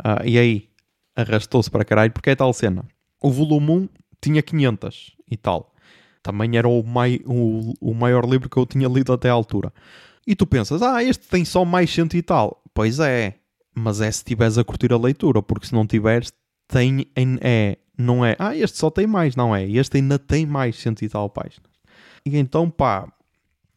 [0.00, 0.68] Uh, e aí
[1.14, 2.84] arrastou-se para caralho, porque é tal cena.
[3.20, 3.88] O volume 1
[4.20, 5.74] tinha 500 e tal.
[6.22, 9.72] Também era o, mai, o, o maior livro que eu tinha lido até à altura.
[10.26, 12.62] E tu pensas, ah, este tem só mais cento e tal.
[12.74, 13.36] Pois é,
[13.74, 16.32] mas é se estiveres a curtir a leitura, porque se não tiveres,
[16.68, 17.06] tem,
[17.40, 21.02] é, não é, ah, este só tem mais, não é, este ainda tem mais cento
[21.02, 21.70] e tal páginas.
[22.24, 23.10] E então, pá,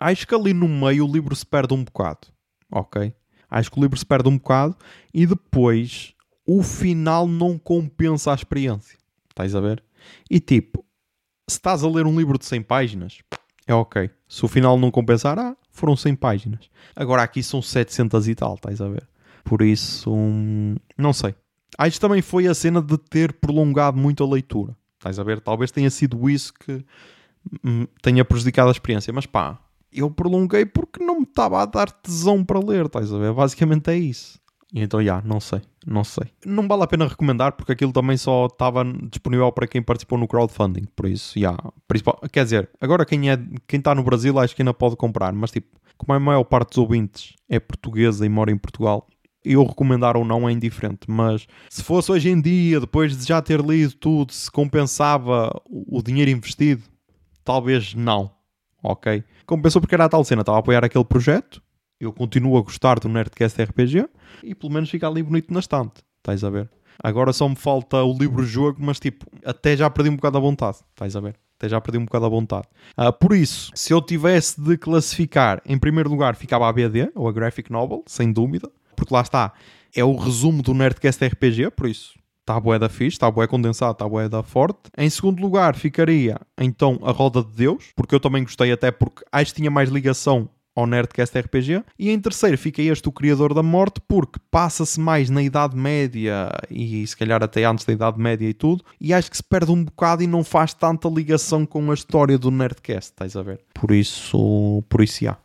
[0.03, 2.27] acho que ali no meio o livro se perde um bocado.
[2.69, 3.13] Ok?
[3.49, 4.75] Acho que o livro se perde um bocado
[5.13, 6.13] e depois
[6.45, 8.97] o final não compensa a experiência.
[9.29, 9.81] Estás a ver?
[10.29, 10.83] E tipo,
[11.47, 13.19] se estás a ler um livro de 100 páginas,
[13.65, 14.09] é ok.
[14.27, 16.69] Se o final não compensar, ah, foram 100 páginas.
[16.95, 19.07] Agora aqui são 700 e tal, estás a ver?
[19.43, 21.33] Por isso, um, não sei.
[21.77, 24.75] Acho também foi a cena de ter prolongado muito a leitura.
[24.97, 25.39] Estás a ver?
[25.39, 26.83] Talvez tenha sido isso que
[27.63, 29.11] hum, tenha prejudicado a experiência.
[29.13, 29.59] Mas pá,
[29.93, 33.33] eu prolonguei porque não me estava a dar tesão para ler, estás a ver?
[33.33, 34.39] Basicamente é isso.
[34.73, 36.31] E então, já, yeah, não sei, não sei.
[36.43, 40.27] Não vale a pena recomendar porque aquilo também só estava disponível para quem participou no
[40.27, 41.51] crowdfunding, por isso, já.
[41.51, 43.37] Yeah, quer dizer, agora quem é,
[43.67, 46.69] quem está no Brasil acho que ainda pode comprar, mas tipo, como a maior parte
[46.69, 49.07] dos ouvintes é portuguesa e mora em Portugal,
[49.45, 53.41] eu recomendar ou não é indiferente, mas se fosse hoje em dia, depois de já
[53.43, 56.81] ter lido tudo, se compensava o dinheiro investido,
[57.43, 58.31] talvez não
[58.83, 59.23] ok?
[59.45, 61.61] Compensou porque era a tal cena, estava a apoiar aquele projeto,
[61.99, 64.07] eu continuo a gostar do Nerdcast RPG
[64.43, 66.69] e pelo menos fica ali bonito na estante, estás a ver?
[67.01, 70.77] Agora só me falta o livro-jogo, mas tipo, até já perdi um bocado a vontade,
[70.93, 71.35] estás a ver?
[71.63, 72.67] até já perdi um bocado a vontade.
[72.97, 77.27] Ah, por isso, se eu tivesse de classificar, em primeiro lugar ficava a BD, ou
[77.27, 79.53] a Graphic Novel, sem dúvida, porque lá está,
[79.95, 82.13] é o resumo do Nerdcast RPG, por isso
[82.43, 84.89] está bué da fixe, está bué condensado, está bué da forte.
[84.97, 89.23] Em segundo lugar ficaria então a Roda de Deus, porque eu também gostei até porque
[89.31, 91.83] acho que tinha mais ligação ao Nerdcast RPG.
[91.97, 96.49] E em terceiro fica este o Criador da Morte, porque passa-se mais na Idade Média
[96.69, 99.71] e se calhar até antes da Idade Média e tudo, e acho que se perde
[99.71, 103.61] um bocado e não faz tanta ligação com a história do Nerdcast, estás a ver?
[103.73, 105.37] Por isso, por isso há.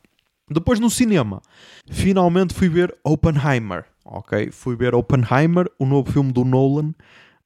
[0.51, 1.43] Depois no cinema,
[1.91, 4.51] finalmente fui ver Oppenheimer, ok?
[4.51, 6.95] Fui ver Oppenheimer, o novo filme do Nolan.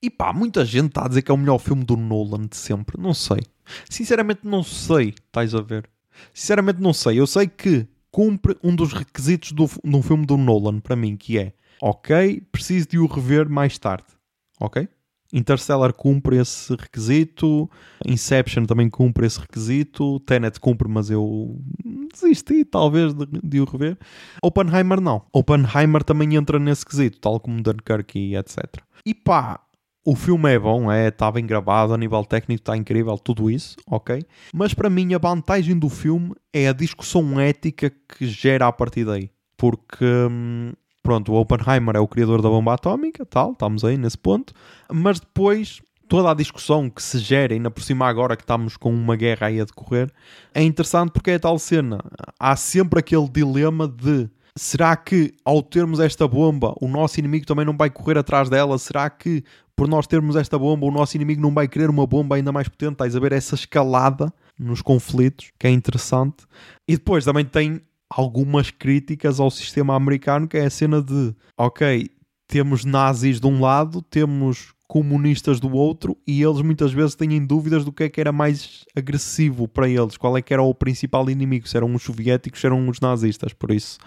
[0.01, 2.57] E pá, muita gente está a dizer que é o melhor filme do Nolan de
[2.57, 3.01] sempre.
[3.01, 3.41] Não sei.
[3.89, 5.89] Sinceramente não sei, estás a ver?
[6.33, 7.21] Sinceramente não sei.
[7.21, 11.17] Eu sei que cumpre um dos requisitos do, de um filme do Nolan para mim,
[11.17, 14.07] que é ok, preciso de o rever mais tarde.
[14.61, 14.89] Ok?
[15.33, 17.69] Interstellar cumpre esse requisito,
[18.07, 21.59] Inception também cumpre esse requisito, Tenet cumpre, mas eu
[22.13, 23.99] desisti talvez de, de o rever.
[24.43, 25.23] Oppenheimer não.
[25.33, 28.65] Oppenheimer também entra nesse quesito, tal como Dunkirk e etc.
[29.05, 29.61] E pá,
[30.05, 33.77] o filme é bom, é, está bem gravado, a nível técnico está incrível, tudo isso,
[33.87, 34.25] ok?
[34.53, 39.05] Mas para mim a vantagem do filme é a discussão ética que gera a partir
[39.05, 39.31] daí.
[39.57, 40.73] Porque, hum,
[41.05, 44.53] pronto, o Oppenheimer é o criador da bomba atómica, tal, estamos aí nesse ponto,
[44.93, 45.81] mas depois
[46.13, 49.47] toda a discussão que se gera, ainda por cima agora que estamos com uma guerra
[49.47, 50.13] aí a decorrer,
[50.55, 52.05] é interessante porque é tal cena.
[52.39, 57.65] Há sempre aquele dilema de será que ao termos esta bomba o nosso inimigo também
[57.65, 58.77] não vai correr atrás dela?
[58.77, 59.43] Será que
[59.75, 62.69] por nós termos esta bomba o nosso inimigo não vai querer uma bomba ainda mais
[62.69, 62.93] potente?
[62.93, 66.45] Estás a ver essa escalada nos conflitos, que é interessante.
[66.87, 72.11] E depois também tem algumas críticas ao sistema americano, que é a cena de, ok,
[72.47, 77.83] temos nazis de um lado, temos comunistas do outro e eles muitas vezes têm dúvidas
[77.83, 81.31] do que é que era mais agressivo para eles, qual é que era o principal
[81.31, 83.99] inimigo, se eram os soviéticos, se eram os nazistas, por isso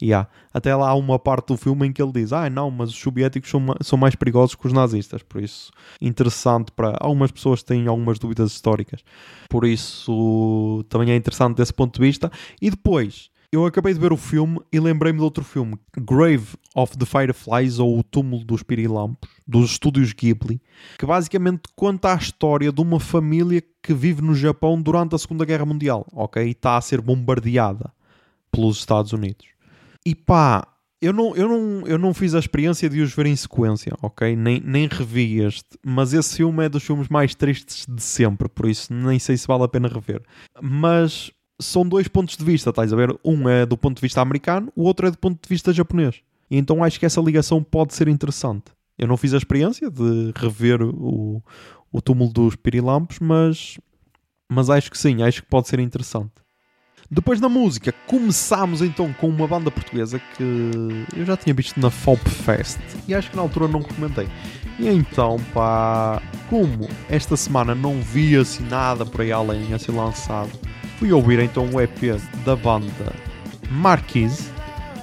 [0.00, 0.30] Yeah.
[0.54, 2.96] Até lá há uma parte do filme em que ele diz: Ah, não, mas os
[2.96, 5.24] soviéticos são, são mais perigosos que os nazistas.
[5.24, 9.02] Por isso, interessante para algumas pessoas que têm algumas dúvidas históricas.
[9.50, 12.30] Por isso, também é interessante desse ponto de vista.
[12.62, 16.96] E depois, eu acabei de ver o filme e lembrei-me de outro filme: Grave of
[16.96, 20.60] the Fireflies, ou O Túmulo dos Pirilampos, dos estúdios Ghibli,
[20.98, 25.44] que basicamente conta a história de uma família que vive no Japão durante a Segunda
[25.44, 26.46] Guerra Mundial, ok?
[26.46, 27.90] E está a ser bombardeada
[28.50, 29.46] pelos Estados Unidos.
[30.04, 30.66] E pá,
[31.00, 34.34] eu não, eu, não, eu não fiz a experiência de os ver em sequência, ok?
[34.34, 38.68] Nem, nem revi este, mas esse filme é dos filmes mais tristes de sempre, por
[38.68, 40.22] isso nem sei se vale a pena rever.
[40.60, 41.30] Mas
[41.60, 43.16] são dois pontos de vista, estás a ver?
[43.24, 46.20] Um é do ponto de vista americano, o outro é do ponto de vista japonês.
[46.50, 48.66] E então acho que essa ligação pode ser interessante.
[48.96, 51.42] Eu não fiz a experiência de rever o,
[51.92, 53.78] o túmulo dos pirilampos, mas,
[54.48, 56.32] mas acho que sim, acho que pode ser interessante.
[57.10, 60.42] Depois na música, começámos então com uma banda portuguesa que
[61.16, 64.28] eu já tinha visto na Fop Fest e acho que na altura não comentei.
[64.78, 69.92] E então, pá, como esta semana não vi assim nada por aí além a ser
[69.92, 70.50] lançado,
[70.98, 73.12] fui ouvir então o EP da banda
[73.70, 74.50] Marquise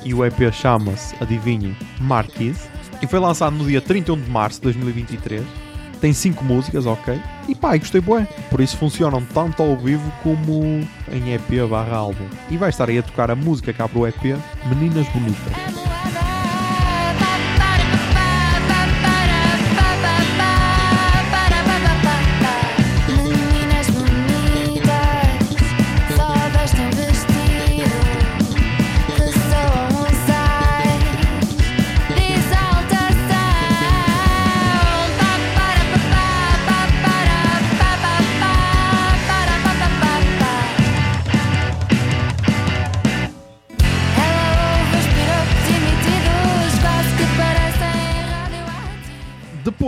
[0.04, 2.68] e o EP chama-se, adivinhem, Marquise
[3.02, 5.44] e foi lançado no dia 31 de março de 2023
[6.06, 7.20] tem 5 músicas, ok?
[7.48, 8.28] E pá, gostei bué.
[8.50, 12.28] Por isso funcionam tanto ao vivo como em EP barra álbum.
[12.50, 14.38] E vai estar aí a tocar a música que abre o EP,
[14.70, 15.75] Meninas Bonitas.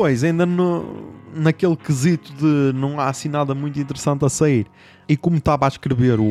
[0.08, 0.86] Depois, ainda no,
[1.36, 4.66] naquele quesito de não há assim nada muito interessante a sair,
[5.06, 6.24] e como estava a escrever o,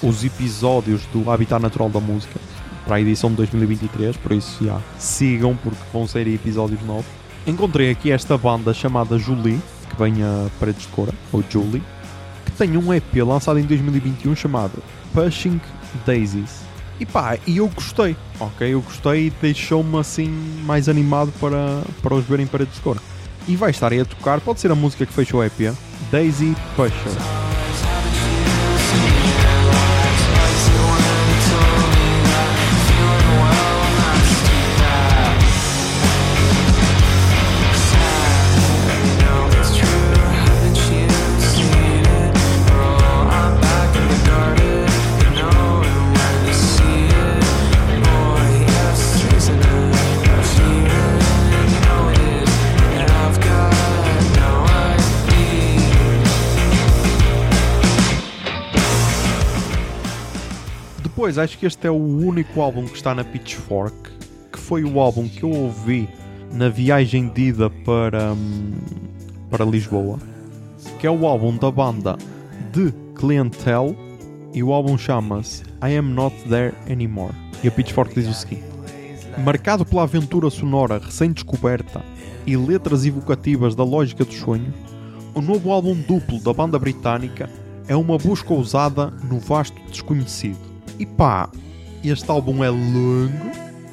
[0.00, 2.38] os episódios do Habitat Natural da Música
[2.84, 7.06] para a edição de 2023, por isso já sigam porque vão sair episódios novos.
[7.44, 11.82] Encontrei aqui esta banda chamada Julie, que vem a Paredes de Cora, ou Julie,
[12.44, 14.80] que tem um EP lançado em 2021 chamado
[15.12, 15.60] Pushing
[16.06, 16.63] Daisies.
[16.98, 18.72] E pá, e eu gostei, ok?
[18.72, 20.28] Eu gostei e deixou-me assim
[20.64, 22.98] mais animado para, para os verem paredes de cor.
[23.46, 25.74] E vai estar aí a tocar, pode ser a música que fechou o EP,
[26.10, 27.12] Daisy Pusher.
[61.24, 64.10] Depois, acho que este é o único álbum que está na Pitchfork,
[64.52, 66.06] que foi o álbum que eu ouvi
[66.52, 68.72] na viagem de ida para, hum,
[69.48, 70.18] para Lisboa,
[70.98, 72.18] que é o álbum da banda
[72.70, 73.96] de Clientele,
[74.52, 77.32] e o álbum chama-se I Am Not There Anymore.
[77.62, 78.66] E a Pitchfork diz o seguinte:
[79.42, 82.04] Marcado pela aventura sonora recém-descoberta
[82.46, 84.74] e letras evocativas da lógica dos sonhos,
[85.34, 87.48] o novo álbum duplo da banda britânica
[87.88, 90.73] é uma busca ousada no vasto desconhecido.
[90.98, 91.48] E pá,
[92.04, 93.32] este álbum é longo,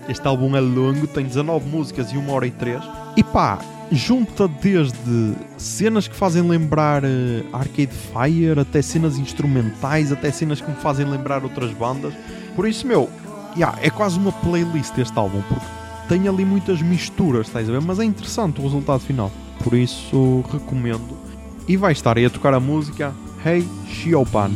[0.07, 2.81] este álbum é longo, tem 19 músicas e 1 hora e 3.
[3.17, 3.59] E pá,
[3.91, 10.69] junta desde cenas que fazem lembrar eh, Arcade Fire, até cenas instrumentais, até cenas que
[10.69, 12.13] me fazem lembrar outras bandas.
[12.55, 13.09] Por isso, meu,
[13.55, 15.65] yeah, é quase uma playlist este álbum, porque
[16.07, 17.81] tem ali muitas misturas, estás a ver?
[17.81, 19.31] Mas é interessante o resultado final.
[19.63, 21.17] Por isso, recomendo.
[21.67, 23.13] E vai estar aí a tocar a música
[23.45, 24.51] Hey Shiopan.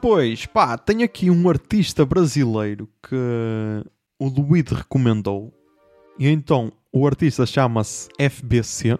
[0.00, 3.16] Depois, pá, tenho aqui um artista brasileiro que
[4.16, 5.52] o Luíde recomendou.
[6.16, 8.96] E então, o artista chama-se FBC,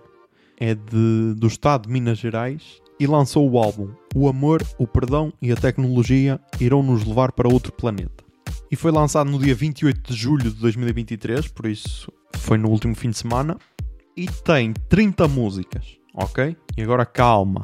[0.58, 5.32] é de, do estado de Minas Gerais, e lançou o álbum O Amor, o Perdão
[5.40, 8.24] e a Tecnologia irão nos levar para outro planeta.
[8.68, 12.96] E foi lançado no dia 28 de julho de 2023, por isso foi no último
[12.96, 13.56] fim de semana.
[14.16, 16.56] E tem 30 músicas, ok?
[16.76, 17.62] E agora calma.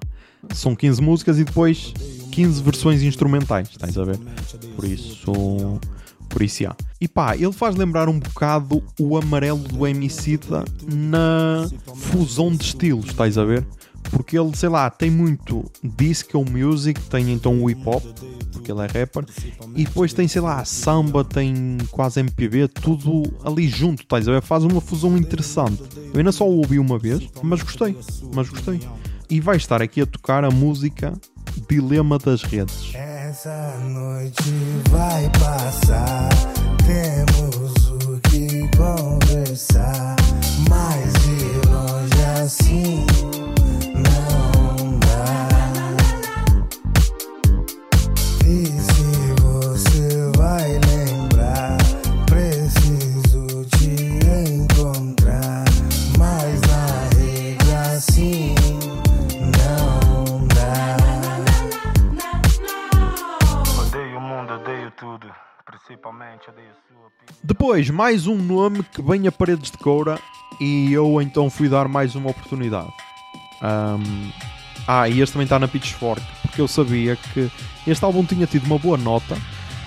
[0.53, 1.93] São 15 músicas e depois
[2.35, 4.19] 15 versões instrumentais, estás a ver?
[4.75, 5.33] Por isso.
[6.29, 6.75] Por isso há.
[7.01, 13.07] E pá, ele faz lembrar um bocado o amarelo do Emicida na fusão de estilos,
[13.07, 13.65] estás a ver?
[14.11, 15.65] Porque ele, sei lá, tem muito
[15.97, 18.03] disco music, tem então o hip hop,
[18.53, 19.25] porque ele é rapper,
[19.77, 24.43] e depois tem, sei lá, samba, tem quase MPB, tudo ali junto, estás a ver?
[24.43, 25.83] Faz uma fusão interessante.
[26.13, 27.97] Eu ainda só o ouvi uma vez, mas gostei,
[28.35, 28.81] mas gostei.
[29.31, 31.15] E vai estar aqui a tocar a música
[31.69, 32.93] Dilema das Redes.
[32.95, 34.43] Essa noite
[34.91, 36.29] vai passar.
[36.87, 40.17] Temos o que conversar.
[40.69, 43.04] Mas de longe assim
[67.75, 70.21] Depois, mais um nome que vem a paredes de coura
[70.61, 72.93] e eu então fui dar mais uma oportunidade.
[73.61, 74.31] Ahm,
[74.87, 77.51] ah, e este também está na Pitchfork, porque eu sabia que
[77.85, 79.37] este álbum tinha tido uma boa nota,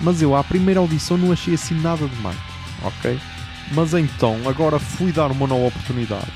[0.02, 2.36] mas eu à primeira audição não achei assim nada demais,
[2.84, 3.18] ok?
[3.72, 6.30] Mas então, agora fui dar uma nova oportunidade.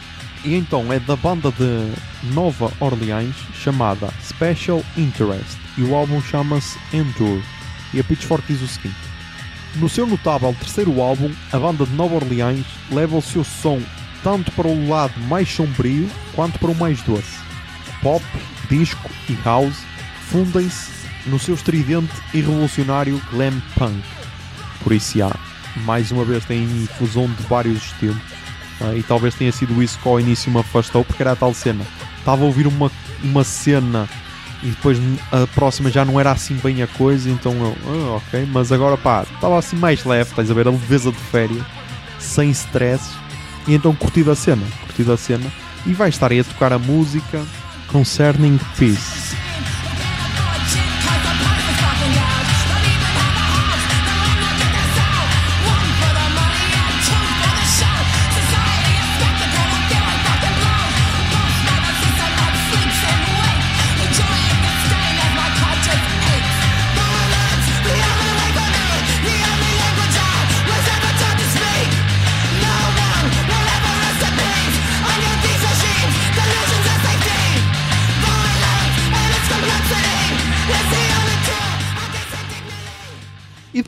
[0.47, 6.79] E então é da banda de Nova Orleans chamada Special Interest e o álbum chama-se
[6.95, 7.45] Endure.
[7.93, 9.12] E a Pitchfork diz o seguinte:
[9.77, 13.81] no seu notável terceiro álbum, a banda de Nova Orleans leva o seu som
[14.23, 17.39] tanto para o lado mais sombrio quanto para o mais doce.
[18.03, 18.25] Pop,
[18.69, 19.83] disco e house
[20.29, 20.91] fundem-se
[21.27, 24.03] no seu estridente e revolucionário glam punk.
[24.83, 25.35] Por isso há,
[25.85, 26.67] mais uma vez tem
[26.99, 28.17] fusão de vários estilos.
[28.81, 31.55] ah, e talvez tenha sido isso que ao início me afastou, porque era a tal
[31.55, 31.85] cena.
[32.19, 32.91] Estava a ouvir uma,
[33.23, 34.09] uma cena
[34.63, 34.99] e depois
[35.31, 38.97] a próxima já não era assim bem a coisa, então eu, ah, ok, mas agora
[38.97, 41.65] pá, estava assim mais leve, estás a ver, a leveza de férias,
[42.19, 43.11] sem stress,
[43.67, 45.53] e então curti da cena, curti da cena,
[45.85, 47.45] e vai estar aí a tocar a música
[47.89, 49.42] Concerning Peace.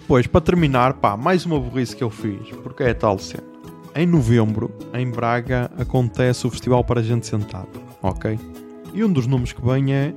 [0.05, 3.43] Depois, para terminar, pá, mais uma burrice que eu fiz, porque é tal cena.
[3.97, 7.67] Em novembro, em Braga, acontece o Festival para Gente Sentada,
[8.03, 8.39] ok?
[8.93, 10.13] E um dos nomes que vem é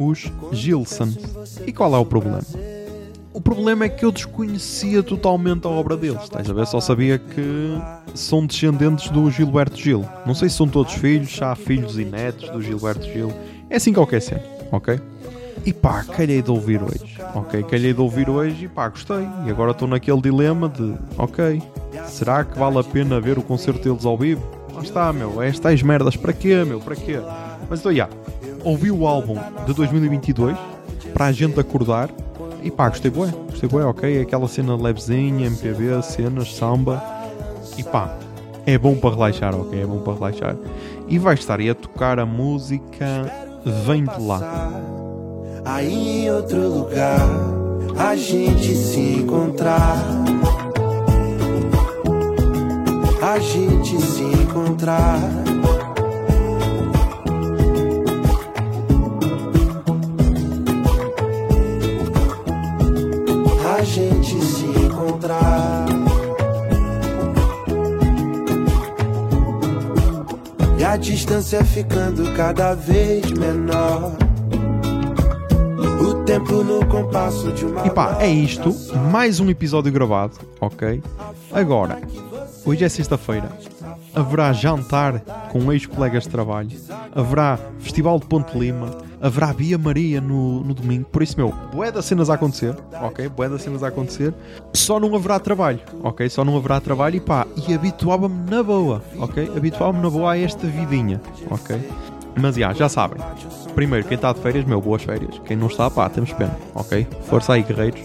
[0.00, 1.16] os Gilsons.
[1.64, 2.40] E qual é o problema?
[3.32, 6.24] O problema é que eu desconhecia totalmente a obra deles.
[6.24, 6.66] Estás a ver?
[6.66, 7.78] Só sabia que
[8.16, 10.04] são descendentes do Gilberto Gil.
[10.26, 13.32] Não sei se são todos filhos, se há filhos e netos do Gilberto Gil.
[13.70, 14.98] É assim qualquer cena, ok?
[15.64, 17.18] E pá, calhei de ouvir hoje.
[17.34, 19.26] Ok, calhei de ouvir hoje e pá, gostei.
[19.46, 21.62] E agora estou naquele dilema de, ok,
[22.06, 24.42] será que vale a pena ver o concerto deles ao vivo?
[24.74, 27.20] Lá está, meu, estas merdas, para quê, meu, para quê?
[27.68, 28.08] Mas então, já,
[28.64, 29.36] ouvi o álbum
[29.66, 30.56] de 2022
[31.12, 32.08] para a gente acordar
[32.62, 34.22] e pá, gostei bué, gostei bué, ok?
[34.22, 37.02] Aquela cena levezinha, MPB, cenas, samba
[37.76, 38.16] e pá,
[38.66, 39.82] é bom para relaxar, ok?
[39.82, 40.56] É bom para relaxar.
[41.08, 44.40] E vai estar aí a tocar a música Vem de lá.
[45.64, 47.50] Aí em outro lugar
[47.98, 49.98] a gente se encontrar.
[53.22, 55.20] A gente se encontrar.
[63.78, 65.86] A gente se encontrar.
[70.78, 74.29] E a distância ficando cada vez menor.
[76.30, 77.84] Tempo no compasso de uma.
[77.84, 78.72] E pá, é isto.
[79.10, 81.02] Mais um episódio gravado, ok?
[81.50, 82.00] Agora,
[82.64, 83.50] hoje é sexta-feira.
[84.14, 85.18] Haverá jantar
[85.50, 86.70] com ex-colegas de trabalho.
[87.12, 88.96] Haverá Festival de Ponte Lima.
[89.20, 91.04] Haverá Bia Maria no, no domingo.
[91.10, 93.28] Por isso, meu, bué das cenas a acontecer, ok?
[93.28, 94.32] Bué das cenas a acontecer.
[94.72, 96.28] Só não haverá trabalho, ok?
[96.28, 99.50] Só não haverá trabalho e pá, e habituava-me na boa, ok?
[99.56, 101.20] Habituava-me na boa a esta vidinha,
[101.50, 101.76] ok?
[102.38, 103.18] Mas já, já sabem.
[103.74, 105.38] Primeiro, quem está de férias, meu, boas férias.
[105.44, 107.06] Quem não está, pá, temos pena, ok?
[107.22, 108.00] Força aí, guerreiros.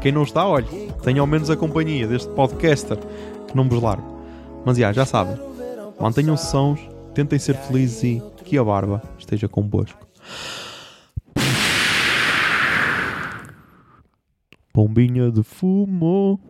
[0.00, 0.66] Quem não está, olhe,
[1.02, 2.98] tenha ao menos a companhia deste podcaster
[3.46, 4.04] que não vos larga.
[4.64, 5.36] Mas já, já sabem.
[6.00, 6.80] Mantenham-se sãos,
[7.14, 10.06] tentem ser felizes e que a barba esteja convosco.
[14.72, 16.49] Bombinha de fumo.